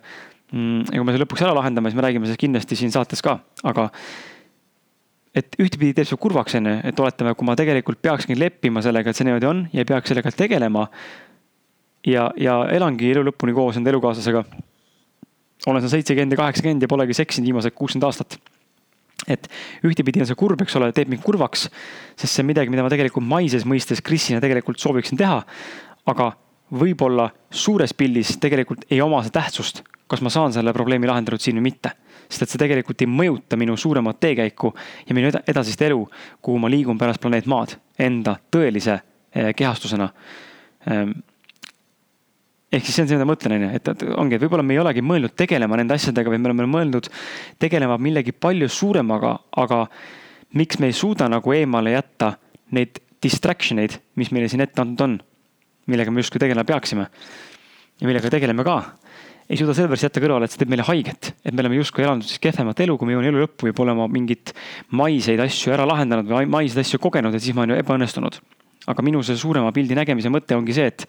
Mm, 0.52 0.86
ja 0.88 1.00
kui 1.00 1.04
me 1.04 1.14
selle 1.14 1.26
lõpuks 1.26 1.42
ära 1.44 1.56
lahendame, 1.56 1.90
siis 1.90 1.98
me 1.98 2.04
räägime 2.06 2.28
sellest 2.28 2.40
kindlasti 2.40 2.78
siin 2.78 2.94
saates 2.94 3.20
ka, 3.24 3.38
aga 3.66 3.90
et 5.34 5.56
ühtepidi 5.58 5.96
teeb 5.96 6.08
see 6.08 6.20
kurvaks, 6.20 6.54
on 6.60 6.70
ju, 6.70 6.74
et 6.88 7.00
oletame, 7.02 7.34
kui 7.34 7.48
ma 7.48 7.56
tegelikult 7.58 8.00
peakski 8.04 8.36
leppima 8.38 8.82
sellega, 8.84 9.10
et 9.10 9.18
see 9.18 9.26
niimoodi 9.26 9.50
on 9.50 9.64
ja 9.74 9.84
peaks 9.88 10.12
sellega 10.12 10.30
tegelema. 10.34 10.86
Ja, 12.06 12.30
ja 12.36 12.60
elangi 12.72 13.10
elu 13.12 13.24
lõpuni 13.28 13.54
koos 13.56 13.76
enda 13.80 13.92
elukaaslasega 13.92 14.44
olen 15.66 15.82
seal 15.82 15.94
seitsekümmend 15.96 16.34
ja 16.34 16.40
kaheksakümmend 16.42 16.84
ja 16.84 16.90
polegi 16.90 17.16
seksinud 17.16 17.48
viimased 17.48 17.74
kuuskümmend 17.74 18.08
aastat. 18.08 18.38
et 19.28 19.46
ühtepidi 19.86 20.20
on 20.20 20.28
see 20.28 20.36
kurb, 20.36 20.60
eks 20.60 20.74
ole, 20.76 20.90
teeb 20.92 21.08
mind 21.08 21.22
kurvaks, 21.24 21.68
sest 22.12 22.34
see 22.34 22.42
on 22.42 22.48
midagi, 22.50 22.68
mida 22.68 22.82
ma 22.84 22.90
tegelikult 22.92 23.24
maises 23.24 23.64
mõistes 23.64 24.02
Krisina 24.04 24.40
tegelikult 24.42 24.80
sooviksin 24.82 25.18
teha. 25.20 25.42
aga 26.06 26.32
võib-olla 26.74 27.30
suures 27.50 27.94
pildis 27.94 28.36
tegelikult 28.40 28.84
ei 28.90 29.00
oma 29.00 29.22
see 29.22 29.32
tähtsust, 29.32 29.82
kas 30.10 30.20
ma 30.20 30.32
saan 30.32 30.52
selle 30.52 30.72
probleemi 30.76 31.08
lahendatud 31.08 31.40
siin 31.40 31.56
või 31.60 31.70
mitte. 31.70 31.94
sest 32.28 32.42
et 32.42 32.50
see 32.50 32.60
tegelikult 32.60 33.00
ei 33.00 33.08
mõjuta 33.08 33.56
minu 33.56 33.76
suuremat 33.76 34.20
teekäiku 34.20 34.74
ja 35.08 35.14
minu 35.14 35.30
edasist 35.46 35.82
elu, 35.82 36.08
kuhu 36.42 36.58
ma 36.58 36.68
liigun 36.68 36.98
pärast 36.98 37.20
planeet 37.20 37.46
Maad 37.46 37.76
enda 37.98 38.36
tõelise 38.50 38.98
eh, 39.32 39.54
kehastusena 39.56 40.08
ehm, 40.90 41.12
ehk 42.74 42.86
siis 42.86 42.96
see 42.96 43.04
on 43.04 43.10
see, 43.10 43.18
mida 43.18 43.26
ma 43.26 43.32
mõtlen, 43.34 43.54
on 43.56 43.66
ju, 43.66 43.70
et, 43.78 43.90
et 43.92 44.04
ongi, 44.18 44.36
et 44.36 44.44
võib-olla 44.44 44.66
me 44.66 44.74
ei 44.76 44.82
olegi 44.82 45.04
mõelnud 45.04 45.34
tegelema 45.38 45.78
nende 45.78 45.96
asjadega, 45.96 46.32
vaid 46.32 46.42
me 46.42 46.50
oleme 46.50 46.66
mõelnud 46.70 47.08
tegelema 47.62 47.98
millegi 48.02 48.34
palju 48.34 48.68
suuremaga, 48.72 49.36
aga 49.62 49.84
miks 50.58 50.80
me 50.82 50.90
ei 50.90 50.96
suuda 50.96 51.28
nagu 51.30 51.54
eemale 51.54 51.94
jätta 51.94 52.34
neid 52.74 53.00
distraction 53.22 53.80
eid, 53.82 53.98
mis 54.20 54.32
meile 54.34 54.50
siin 54.50 54.64
ette 54.64 54.82
antud 54.82 55.06
on, 55.06 55.16
millega 55.90 56.12
me 56.12 56.24
justkui 56.24 56.42
tegelema 56.42 56.66
peaksime 56.68 57.08
ja 58.00 58.08
millega 58.08 58.30
tegeleme 58.32 58.66
ka 58.66 58.78
ei 59.44 59.58
suuda 59.60 59.74
sellepärast 59.76 60.06
jätta 60.06 60.22
kõrvale, 60.24 60.46
et 60.46 60.54
see 60.54 60.62
teeb 60.62 60.70
meile 60.72 60.86
haiget, 60.88 61.34
et 61.44 61.52
me 61.52 61.60
oleme 61.60 61.76
justkui 61.76 62.04
elanud 62.04 62.24
siis 62.24 62.40
kehvemat 62.42 62.80
elu, 62.80 62.96
kui 62.96 63.08
me 63.08 63.12
jõuame 63.12 63.28
elu 63.28 63.42
lõppu 63.42 63.68
või 63.68 63.74
pole 63.76 63.92
oma 63.92 64.06
mingit 64.08 64.54
maiseid 64.96 65.42
asju 65.44 65.74
ära 65.74 65.84
lahendanud 65.88 66.30
või 66.30 66.48
maiseid 66.48 66.80
asju 66.80 67.00
kogenud, 67.02 67.34
et 67.36 67.44
siis 67.44 67.56
ma 67.56 67.64
olen 67.64 67.76
ju 67.76 67.82
ebaõnnestunud. 67.82 68.40
aga 68.86 69.02
minu 69.02 69.22
see 69.24 69.36
suurema 69.36 69.72
pildi 69.72 69.96
nägemise 69.96 70.32
mõte 70.32 70.56
ongi 70.56 70.74
see, 70.76 70.86
et 70.86 71.06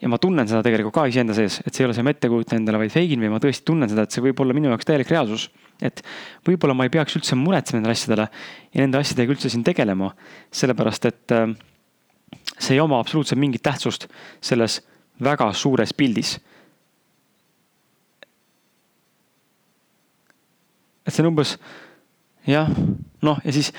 ja 0.00 0.08
ma 0.08 0.18
tunnen 0.20 0.48
seda 0.48 0.62
tegelikult 0.64 0.94
ka 0.96 1.06
iseenda 1.10 1.34
sees, 1.36 1.58
et 1.64 1.74
see 1.74 1.84
ei 1.84 1.88
ole 1.88 1.96
see 1.96 2.04
ma 2.06 2.12
ette 2.14 2.28
kujutan 2.32 2.60
endale, 2.60 2.80
vaid 2.80 2.92
feigin 2.92 3.20
või 3.20 3.32
ma 3.34 3.40
tõesti 3.42 3.66
tunnen 3.68 3.90
seda, 3.90 4.06
et 4.06 4.14
see 4.14 4.24
võib 4.24 4.40
olla 4.40 4.56
minu 4.56 4.70
jaoks 4.72 4.88
täielik 4.88 5.10
reaalsus. 5.12 5.50
et 5.80 6.02
võib-olla 6.44 6.76
ma 6.76 6.84
ei 6.84 6.92
peaks 6.92 7.16
üldse 7.16 7.36
muretsema 7.36 7.78
nendele 7.78 7.96
asjadele 7.96 8.28
ja 8.28 8.80
nende 8.80 9.00
asjadega 9.00 9.32
üldse 9.32 9.50
siin 9.52 9.64
tegelema, 9.64 10.10
sellepärast 10.52 11.08
et 11.08 11.34
äh, 11.36 11.52
see 12.58 12.76
ei 12.76 12.80
oma 12.80 13.00
absoluutselt 13.00 13.40
mingit 13.40 13.62
tähtsust 13.64 14.08
selles 14.40 14.80
väga 15.20 15.52
suures 15.52 15.92
pildis. 15.92 16.38
et 21.06 21.14
see 21.16 21.24
on 21.24 21.32
umbes 21.32 21.56
jah, 22.46 22.68
noh, 23.24 23.40
ja 23.44 23.52
siis 23.52 23.72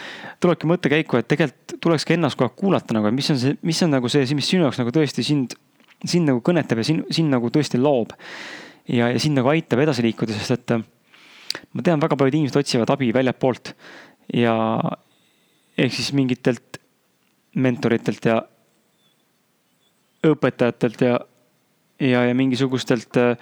tulebki 0.44 0.68
mõttekäiku, 0.70 1.18
et 1.18 1.30
tegelikult 1.30 1.78
tulekski 1.82 2.18
ennast 2.18 2.38
kogu 2.38 2.50
aeg 2.50 2.58
kuulata 2.60 2.96
nagu, 2.98 3.10
et 3.10 3.16
mis 3.16 3.30
on 3.34 3.40
see, 3.42 3.58
mis 3.66 3.80
on 3.86 3.94
nagu 3.96 4.10
see, 4.12 4.25
mis 4.38 4.50
sinu 4.51 4.68
jaoks 4.68 4.82
nagu 4.82 4.94
tõesti 4.94 5.25
sind 5.25 5.56
sind 6.05 6.29
nagu 6.29 6.41
kõnetab 6.46 6.81
ja 6.81 6.88
sind, 6.88 7.05
sind 7.13 7.31
nagu 7.34 7.51
tõesti 7.53 7.79
loob. 7.81 8.13
ja, 8.89 9.12
ja 9.12 9.20
sind 9.22 9.38
nagu 9.38 9.51
aitab 9.51 9.84
edasi 9.84 10.03
liikuda, 10.05 10.34
sest 10.36 10.58
et 10.58 10.75
äh, 10.75 10.84
ma 11.74 11.86
tean, 11.86 12.01
väga 12.01 12.17
paljud 12.17 12.39
inimesed 12.39 12.62
otsivad 12.62 12.89
abi 12.93 13.12
väljapoolt 13.15 13.74
ja 14.34 14.55
ehk 15.77 15.93
siis 15.93 16.12
mingitelt 16.17 16.79
mentoritelt 17.55 18.25
ja 18.25 18.41
õpetajatelt 20.25 21.03
ja, 21.05 21.20
ja, 22.00 22.25
ja 22.29 22.36
mingisugustelt 22.38 23.17
äh, 23.20 23.36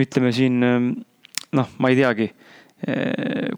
ütleme 0.00 0.32
siin 0.34 0.62
äh, 0.62 0.78
noh, 1.54 1.74
ma 1.78 1.90
ei 1.92 1.98
teagi 1.98 2.30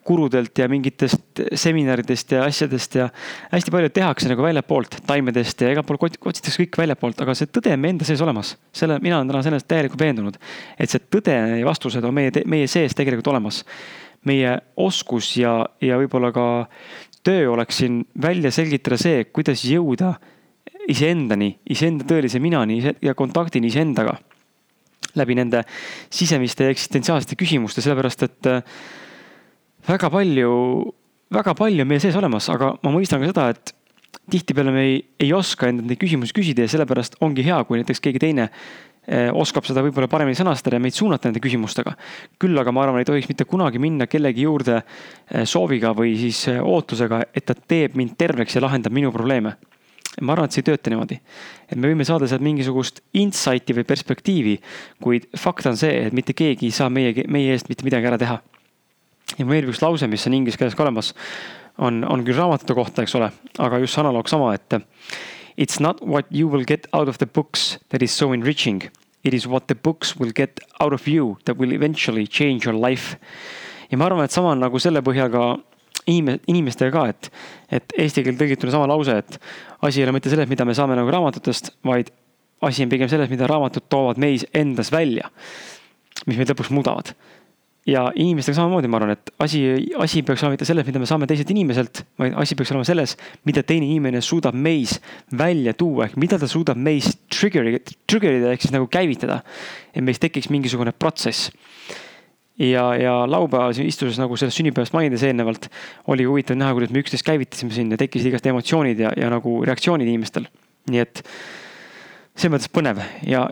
kurudelt 0.07 0.59
ja 0.59 0.69
mingitest 0.71 1.41
seminaridest 1.59 2.33
ja 2.37 2.45
asjadest 2.47 2.95
ja 2.95 3.09
hästi 3.51 3.73
palju 3.75 3.91
tehakse 3.95 4.29
nagu 4.31 4.45
väljapoolt, 4.45 5.01
taimedest 5.07 5.65
ja 5.65 5.73
igalt 5.73 5.89
poolt 5.89 6.19
otsitakse 6.21 6.63
kõik 6.63 6.79
väljapoolt, 6.79 7.23
aga 7.25 7.35
see 7.35 7.51
tõde 7.51 7.73
on 7.75 7.83
meie 7.83 7.97
enda 7.97 8.07
sees 8.07 8.23
olemas. 8.23 8.55
selle, 8.73 9.01
mina 9.03 9.19
olen 9.19 9.33
täna 9.33 9.43
sellest 9.43 9.69
täielikult 9.69 10.01
veendunud, 10.01 10.39
et 10.79 10.93
see 10.93 11.03
tõde 11.11 11.35
ja 11.59 11.67
vastused 11.67 12.05
on 12.05 12.15
meie, 12.15 12.31
meie 12.47 12.69
sees 12.71 12.95
tegelikult 12.95 13.33
olemas. 13.35 13.65
meie 14.27 14.57
oskus 14.77 15.37
ja, 15.39 15.59
ja 15.81 15.99
võib-olla 15.99 16.33
ka 16.35 16.47
töö 17.27 17.51
oleks 17.53 17.83
siin 17.83 18.05
välja 18.23 18.51
selgitada 18.51 18.99
see, 18.99 19.25
kuidas 19.25 19.65
jõuda 19.65 20.15
iseendani, 20.89 21.57
iseenda 21.71 22.07
tõelise 22.07 22.39
minani 22.43 22.79
ja 23.03 23.15
kontaktini 23.15 23.67
iseendaga 23.73 24.17
läbi 25.17 25.35
nende 25.39 25.63
sisemiste 26.13 26.69
eksistentsiaalsete 26.71 27.39
küsimuste, 27.41 27.83
sellepärast 27.85 28.23
et 28.27 28.49
äh, 28.51 28.79
väga 29.87 30.11
palju, 30.11 30.53
väga 31.35 31.55
palju 31.59 31.87
meie 31.87 32.03
sees 32.03 32.17
olemas, 32.19 32.49
aga 32.53 32.75
ma 32.83 32.93
mõistan 32.95 33.23
ka 33.23 33.31
seda, 33.31 33.51
et 33.55 33.75
tihtipeale 34.33 34.73
me 34.75 34.83
ei, 34.83 34.99
ei 35.23 35.31
oska 35.37 35.71
endalt 35.71 35.91
neid 35.91 36.01
küsimusi 36.01 36.35
küsida 36.35 36.65
ja 36.65 36.73
sellepärast 36.73 37.19
ongi 37.23 37.45
hea, 37.47 37.59
kui 37.69 37.79
näiteks 37.79 38.03
keegi 38.03 38.23
teine 38.23 38.49
eh, 38.49 39.29
oskab 39.31 39.69
seda 39.69 39.85
võib-olla 39.87 40.09
paremini 40.11 40.39
sõnastada 40.39 40.79
ja 40.79 40.83
meid 40.83 40.97
suunata 40.97 41.31
nende 41.31 41.43
küsimustega. 41.45 41.95
küll 42.43 42.59
aga 42.59 42.75
ma 42.75 42.83
arvan, 42.87 42.99
ei 43.03 43.09
tohiks 43.09 43.31
mitte 43.31 43.47
kunagi 43.47 43.83
minna 43.83 44.09
kellegi 44.11 44.47
juurde 44.49 44.81
eh, 44.81 45.45
sooviga 45.47 45.95
või 45.95 46.17
siis 46.19 46.43
eh, 46.51 46.59
ootusega, 46.63 47.23
et 47.35 47.47
ta 47.47 47.55
teeb 47.55 47.95
mind 47.99 48.17
terveks 48.19 48.59
ja 48.59 48.65
lahendab 48.67 48.97
minu 48.97 49.13
probleeme. 49.15 49.57
ma 50.21 50.33
arvan, 50.33 50.49
et 50.49 50.57
see 50.57 50.65
ei 50.65 50.71
tööta 50.73 50.91
niimoodi. 50.91 51.21
et 51.69 51.79
me 51.79 51.93
võime 51.93 52.09
saada 52.09 52.27
sealt 52.27 52.43
mingisugust 52.43 53.05
insight'i 53.15 53.77
või 53.77 53.87
perspektiivi, 53.87 54.59
kuid 55.03 55.31
fakt 55.37 55.71
on 55.71 55.77
see, 55.79 56.09
et 56.09 56.13
mitte 56.13 56.35
keegi 56.35 56.67
ei 56.67 56.75
saa 56.75 56.91
meie, 56.91 57.15
meie 57.29 57.55
eest 57.55 57.69
mitte 57.71 57.87
midagi 57.87 58.11
ära 58.11 58.19
teha 58.19 58.41
ja 59.35 59.45
mul 59.45 59.55
meeldib 59.57 59.73
üks 59.75 59.83
lause, 59.83 60.07
mis 60.11 60.27
on 60.29 60.37
inglise 60.39 60.59
keeles 60.61 60.77
ka 60.77 60.85
olemas. 60.87 61.13
on, 61.79 62.05
on 62.09 62.23
küll 62.25 62.39
raamatute 62.39 62.75
kohta, 62.75 63.05
eks 63.05 63.15
ole, 63.19 63.29
aga 63.61 63.81
just 63.83 63.99
analoog 64.01 64.31
sama, 64.33 64.55
et. 64.57 64.79
It's 65.57 65.81
not 65.81 66.01
what 66.01 66.27
you 66.31 66.49
will 66.49 66.65
get 66.65 66.87
out 66.93 67.09
of 67.09 67.19
the 67.19 67.27
books 67.27 67.79
that 67.89 68.03
is 68.03 68.13
so 68.13 68.33
enriching. 68.33 68.83
It 69.25 69.35
is 69.35 69.47
what 69.47 69.69
the 69.69 69.75
books 69.75 70.17
will 70.17 70.33
get 70.33 70.61
out 70.81 70.93
of 70.93 71.09
you 71.09 71.39
that 71.45 71.57
will 71.57 71.73
eventually 71.73 72.27
change 72.27 72.67
your 72.67 72.77
life. 72.77 73.17
ja 73.91 73.99
ma 73.99 74.09
arvan, 74.09 74.25
et 74.25 74.35
sama 74.35 74.51
on 74.51 74.61
nagu 74.61 74.79
selle 74.83 74.99
põhjal 74.99 75.31
ka 75.31 75.43
inim-, 76.11 76.41
inimestega 76.51 76.91
ka, 76.91 77.05
et, 77.13 77.29
et 77.79 77.93
eesti 78.03 78.25
keel 78.27 78.39
tõlgituna 78.41 78.73
sama 78.75 78.89
lause, 78.91 79.15
et 79.15 79.37
asi 79.87 80.01
ei 80.01 80.09
ole 80.09 80.17
mitte 80.17 80.33
selles, 80.33 80.49
mida 80.51 80.67
me 80.67 80.75
saame 80.75 80.97
nagu 80.99 81.13
raamatutest, 81.13 81.71
vaid 81.87 82.11
asi 82.67 82.83
on 82.83 82.91
pigem 82.91 83.09
selles, 83.13 83.31
mida 83.31 83.47
raamatud 83.47 83.87
toovad 83.93 84.19
meis 84.19 84.47
endas 84.55 84.91
välja. 84.93 85.31
mis 86.27 86.39
meid 86.41 86.51
lõpuks 86.51 86.73
muudavad 86.75 87.13
ja 87.87 88.03
inimestega 88.19 88.57
samamoodi, 88.59 88.89
ma 88.91 88.99
arvan, 88.99 89.13
et 89.15 89.31
asi, 89.43 89.61
asi 90.03 90.23
peaks 90.27 90.43
olema 90.43 90.57
mitte 90.57 90.67
selles, 90.67 90.87
mida 90.89 91.01
me 91.03 91.07
saame 91.09 91.29
teiselt 91.31 91.51
inimeselt, 91.55 92.03
vaid 92.19 92.35
asi 92.43 92.57
peaks 92.59 92.73
olema 92.75 92.87
selles, 92.89 93.15
mida 93.47 93.63
teine 93.67 93.87
inimene 93.87 94.23
suudab 94.25 94.57
meis 94.59 94.97
välja 95.39 95.75
tuua, 95.79 96.09
ehk 96.09 96.17
mida 96.19 96.39
ta 96.43 96.49
suudab 96.51 96.81
meis 96.83 97.13
trigger, 97.31 97.69
trigger 98.11 98.41
ida 98.41 98.55
ehk 98.55 98.67
siis 98.67 98.75
nagu 98.75 98.89
käivitada. 98.91 99.43
et 99.95 100.05
meis 100.05 100.19
tekiks 100.19 100.51
mingisugune 100.51 100.93
protsess. 100.93 101.51
ja, 102.59 102.95
ja 102.97 103.15
laupäeval 103.29 103.77
istudes 103.85 104.19
nagu 104.19 104.37
sellest 104.37 104.59
sünnipäevast 104.59 104.97
mainides 104.97 105.23
eelnevalt, 105.23 105.69
oli 106.07 106.25
huvitav 106.25 106.57
näha, 106.57 106.73
kuidas 106.73 106.91
me 106.91 107.05
üksteist 107.05 107.27
käivitasime 107.27 107.71
siin 107.71 107.91
ja 107.91 108.01
tekkisid 108.01 108.33
igast 108.33 108.47
emotsioonid 108.47 108.99
ja, 108.99 109.13
ja 109.17 109.31
nagu 109.31 109.61
reaktsioonid 109.65 110.09
inimestel. 110.09 110.51
nii 110.91 111.03
et 111.03 111.23
selles 112.35 112.53
mõttes 112.53 112.73
põnev 112.73 112.99
ja 113.27 113.47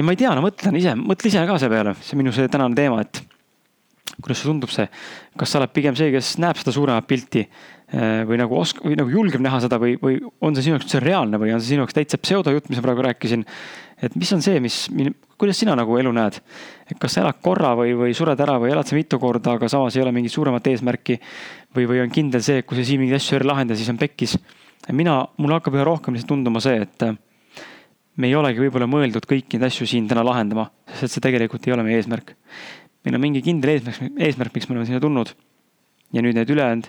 ja 0.00 0.06
ma 0.06 0.14
ei 0.14 0.20
tea, 0.20 0.32
no 0.32 0.44
mõtlen 0.44 0.78
ise, 0.80 0.94
mõtle 0.96 1.28
ise 1.28 1.42
ka 1.44 1.58
selle 1.60 1.76
peale, 1.76 1.92
see 2.00 2.16
on 2.16 2.22
minu 2.22 2.32
see 2.32 2.48
tänane 2.48 2.76
teema, 2.78 3.02
et 3.04 3.20
kuidas 4.20 4.40
sulle 4.40 4.54
tundub 4.54 4.72
see, 4.72 4.86
kas 5.38 5.52
sa 5.52 5.60
oled 5.60 5.72
pigem 5.74 5.96
see, 5.98 6.08
kes 6.14 6.32
näeb 6.40 6.58
seda 6.60 6.72
suuremat 6.74 7.06
pilti 7.08 7.42
eh, 7.44 8.22
või 8.28 8.40
nagu 8.40 8.56
osk- 8.56 8.80
või 8.84 8.96
nagu 8.98 9.12
julgeb 9.12 9.44
näha 9.44 9.60
seda 9.64 9.78
või, 9.80 9.98
või 10.00 10.18
on 10.40 10.56
see 10.56 10.66
sinu 10.66 10.76
jaoks 10.76 10.88
üldse 10.88 11.02
reaalne 11.04 11.40
või 11.40 11.52
on 11.54 11.60
see 11.60 11.74
sinu 11.74 11.84
jaoks 11.84 11.96
täitsa 11.96 12.20
pseudojutt, 12.20 12.68
mis 12.72 12.80
ma 12.80 12.86
praegu 12.88 13.04
rääkisin. 13.06 13.44
et 14.00 14.16
mis 14.16 14.32
on 14.32 14.42
see, 14.44 14.60
mis, 14.64 14.82
kuidas 15.40 15.60
sina 15.60 15.76
nagu 15.78 15.96
elu 16.00 16.12
näed? 16.16 16.40
et 16.88 16.98
kas 17.00 17.16
sa 17.16 17.24
elad 17.24 17.40
korra 17.44 17.74
või, 17.76 17.94
või 17.96 18.16
sured 18.16 18.40
ära 18.40 18.58
või 18.60 18.72
elad 18.72 18.88
sa 18.88 18.96
mitu 18.96 19.20
korda, 19.20 19.56
aga 19.60 19.68
samas 19.68 19.96
ei 19.96 20.04
ole 20.04 20.16
mingit 20.16 20.32
suuremat 20.32 20.66
eesmärki. 20.72 21.20
või, 21.76 21.88
või 21.92 22.04
on 22.04 22.12
kindel 22.12 22.44
see, 22.44 22.60
et 22.60 22.68
kui 22.68 22.80
sa 22.80 22.88
siin 22.88 23.04
mingeid 23.04 23.20
asju 23.20 23.38
ei 23.38 23.46
lahenda, 23.46 23.76
siis 23.76 23.92
on 23.92 24.00
pekkis. 24.00 24.38
mina, 24.92 25.26
mul 25.36 25.58
hakkab 25.58 25.76
üha 25.76 25.84
rohkem 25.84 26.16
lihtsalt 26.16 26.34
tunduma 26.34 26.60
see, 26.60 26.80
et 26.88 27.10
me 28.20 28.28
ei 28.28 28.36
olegi 28.36 28.60
võib-olla 28.60 28.88
mõeldud 28.90 29.26
kõiki 29.28 29.56
neid 29.56 29.70
asju 29.70 29.86
siin 29.88 30.08
täna 30.10 30.24
lahendama, 30.26 30.68
sest 30.92 31.08
et 31.08 31.14
see 31.16 31.24
tegelikult 31.24 31.66
ei 31.66 31.74
ole 31.74 31.84
meie 31.86 32.00
eesmärk. 32.00 32.34
meil 33.04 33.16
on 33.16 33.22
mingi 33.22 33.40
kindel 33.44 33.72
eesmärk, 33.74 34.12
eesmärk, 34.18 34.52
miks 34.54 34.68
me 34.68 34.76
oleme 34.76 34.88
sinna 34.88 35.00
tulnud. 35.00 35.32
ja 36.12 36.22
nüüd 36.22 36.34
need 36.34 36.50
ülejäänud, 36.50 36.88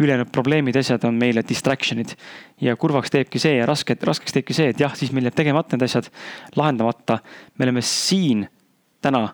ülejäänud 0.00 0.30
probleemid, 0.32 0.76
asjad 0.80 1.04
on 1.04 1.14
meile 1.14 1.44
distraction'id. 1.48 2.16
ja 2.60 2.76
kurvaks 2.76 3.10
teebki 3.10 3.38
see 3.38 3.56
ja 3.56 3.66
raske, 3.66 3.96
raskeks 4.00 4.32
teebki 4.32 4.56
see, 4.56 4.72
et 4.72 4.80
jah, 4.80 4.94
siis 4.96 5.12
meil 5.12 5.28
jääb 5.28 5.38
tegemata 5.38 5.76
need 5.76 5.86
asjad, 5.86 6.10
lahendamata. 6.56 7.18
me 7.58 7.68
oleme 7.68 7.82
siin 7.82 8.48
täna 9.00 9.28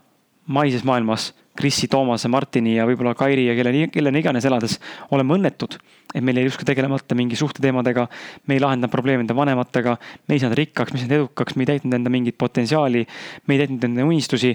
maises 0.46 0.84
maailmas 0.84 1.32
Krissi, 1.58 1.88
Toomase, 1.90 2.30
Martini 2.30 2.76
ja 2.76 2.86
võib-olla 2.86 3.16
Kairi 3.18 3.48
ja 3.48 3.56
kelle, 3.58 3.88
kellena 3.90 4.20
iganes 4.20 4.46
elades 4.46 4.76
oleme 5.10 5.34
õnnetud. 5.34 5.74
et 6.14 6.24
meil 6.24 6.38
jäi 6.38 6.46
justkui 6.46 6.64
tegelemata 6.64 7.14
mingi 7.18 7.36
suhteteemadega, 7.36 8.06
me 8.46 8.54
ei 8.56 8.60
lahendanud 8.62 8.92
probleeme 8.92 9.26
enda 9.26 9.34
vanematega, 9.36 9.96
me 10.28 10.34
ei 10.34 10.40
saanud 10.40 10.56
rikkaks, 10.56 10.92
me 10.92 10.98
ei 10.98 11.02
saanud 11.02 11.16
edukaks, 11.18 11.56
me 11.56 11.66
ei 11.66 11.72
täitnud 11.72 11.98
enda 11.98 12.10
mingit 12.10 12.38
potentsiaali, 12.38 13.04
me 13.46 13.54
ei 13.54 13.60
täitnud 13.64 13.84
enda 13.90 14.06
unistusi. 14.06 14.54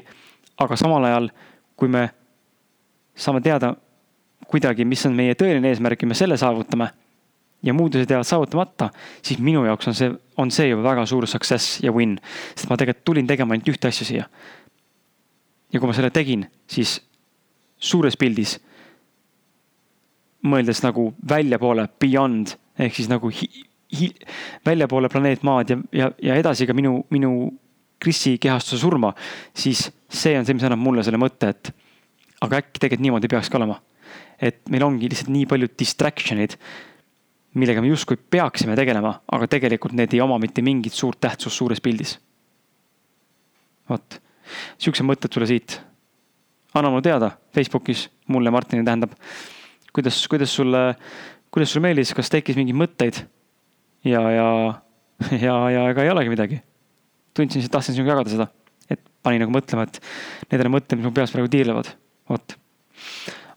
aga 0.57 0.75
samal 0.77 1.03
ajal, 1.03 1.29
kui 1.75 1.89
me 1.89 2.07
saame 3.15 3.41
teada 3.41 3.73
kuidagi, 4.47 4.85
mis 4.85 5.05
on 5.05 5.15
meie 5.17 5.35
tõeline 5.35 5.71
eesmärk 5.73 6.01
ja 6.01 6.07
me 6.07 6.17
selle 6.17 6.37
saavutame 6.37 6.89
ja 7.63 7.73
muud 7.73 7.95
asjad 7.95 8.11
jäävad 8.11 8.27
saavutamata, 8.27 8.89
siis 9.21 9.39
minu 9.39 9.63
jaoks 9.65 9.87
on 9.87 9.95
see, 9.97 10.11
on 10.37 10.51
see 10.51 10.67
juba 10.69 10.83
väga 10.89 11.05
suur 11.09 11.27
success 11.27 11.79
ja 11.83 11.91
win. 11.91 12.17
sest 12.55 12.69
ma 12.69 12.77
tegelikult 12.77 13.05
tulin 13.05 13.27
tegema 13.27 13.55
ainult 13.55 13.71
ühte 13.71 13.87
asja 13.87 14.07
siia 14.07 14.27
ja 15.73 15.79
kui 15.79 15.89
ma 15.89 15.95
selle 15.97 16.13
tegin, 16.13 16.45
siis 16.69 16.99
suures 17.83 18.17
pildis 18.19 18.57
mõeldes 20.47 20.83
nagu 20.83 21.09
väljapoole, 21.29 21.87
beyond 21.99 22.55
ehk 22.79 22.97
siis 22.97 23.09
nagu 23.11 23.29
hi, 23.31 23.47
hi, 23.95 24.09
väljapoole 24.65 25.09
planeet 25.11 25.43
Maad 25.47 25.71
ja, 25.71 25.77
ja, 25.95 26.09
ja 26.21 26.37
edasi 26.39 26.67
ka 26.67 26.75
minu, 26.75 26.99
minu 27.13 27.33
Krisi 28.03 28.35
kehastuse 28.41 28.81
surma, 28.81 29.13
siis 29.55 29.85
see 30.11 30.35
on 30.35 30.43
see, 30.43 30.57
mis 30.57 30.65
annab 30.67 30.81
mulle 30.83 31.05
selle 31.07 31.19
mõtte, 31.21 31.53
et 31.53 31.69
aga 32.43 32.59
äkki 32.59 32.81
tegelikult 32.81 33.05
niimoodi 33.05 33.29
peakski 33.31 33.59
olema. 33.59 33.79
et 34.43 34.59
meil 34.67 34.83
ongi 34.83 35.07
lihtsalt 35.07 35.29
nii 35.31 35.45
palju 35.47 35.69
distraction'id, 35.79 36.57
millega 37.55 37.79
me 37.81 37.87
justkui 37.87 38.17
peaksime 38.17 38.75
tegelema, 38.75 39.13
aga 39.31 39.47
tegelikult 39.47 39.93
need 39.95 40.11
ei 40.13 40.19
oma 40.25 40.35
mitte 40.41 40.61
mingit 40.65 40.93
suurt 40.93 41.21
tähtsust 41.23 41.55
suures 41.55 41.79
pildis. 41.79 42.17
vot, 43.89 44.19
siuksed 44.81 45.07
mõtted 45.07 45.33
sulle 45.33 45.47
siit. 45.49 45.79
anna 46.73 46.89
mulle 46.89 47.05
teada 47.05 47.31
Facebookis, 47.55 48.09
mulle 48.27 48.51
Martinile 48.51 48.85
tähendab, 48.85 49.15
kuidas, 49.93 50.27
kuidas 50.27 50.55
sulle, 50.55 50.95
kuidas 51.51 51.73
sulle 51.73 51.87
meeldis, 51.87 52.13
kas 52.13 52.29
tekkis 52.29 52.59
mingeid 52.59 52.77
mõtteid? 52.77 53.23
ja, 54.03 54.21
ja, 54.31 54.49
ja, 55.47 55.57
ja 55.69 55.89
ega 55.89 56.03
ei 56.03 56.13
olegi 56.13 56.33
midagi 56.33 56.63
tundsin, 57.33 57.69
tahtsin 57.71 57.95
sinuga 57.95 58.13
jagada 58.13 58.29
seda. 58.33 58.47
et 58.91 59.01
pani 59.23 59.39
nagu 59.41 59.53
mõtlema, 59.53 59.87
et 59.87 59.99
need 60.51 60.65
on 60.65 60.73
mõtted, 60.75 60.99
mis 60.99 61.07
mu 61.07 61.13
peas 61.15 61.31
praegu 61.33 61.49
tiirlevad, 61.51 61.89
vot. 62.29 62.55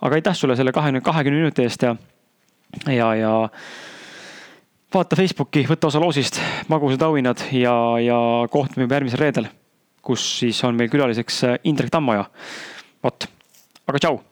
aga 0.01 0.19
aitäh 0.19 0.37
sulle 0.39 0.57
selle 0.57 0.73
kahekümne, 0.73 1.03
kahekümne 1.05 1.43
minuti 1.43 1.67
eest 1.67 1.83
ja, 1.85 1.97
ja, 2.87 3.11
ja 3.19 3.33
vaata 4.95 5.19
Facebooki, 5.19 5.67
võta 5.69 5.91
osa 5.91 6.01
loosist, 6.01 6.41
magusad 6.73 7.05
auhinnad 7.09 7.43
ja, 7.53 7.75
ja 8.01 8.19
kohtume 8.53 8.87
juba 8.87 9.01
järgmisel 9.01 9.25
reedel, 9.25 9.51
kus 10.07 10.23
siis 10.41 10.63
on 10.69 10.79
meil 10.79 10.93
külaliseks 10.93 11.43
Indrek 11.67 11.91
Tammoja. 11.91 12.29
vot, 13.03 13.29
aga 13.87 14.03
tšau 14.03 14.23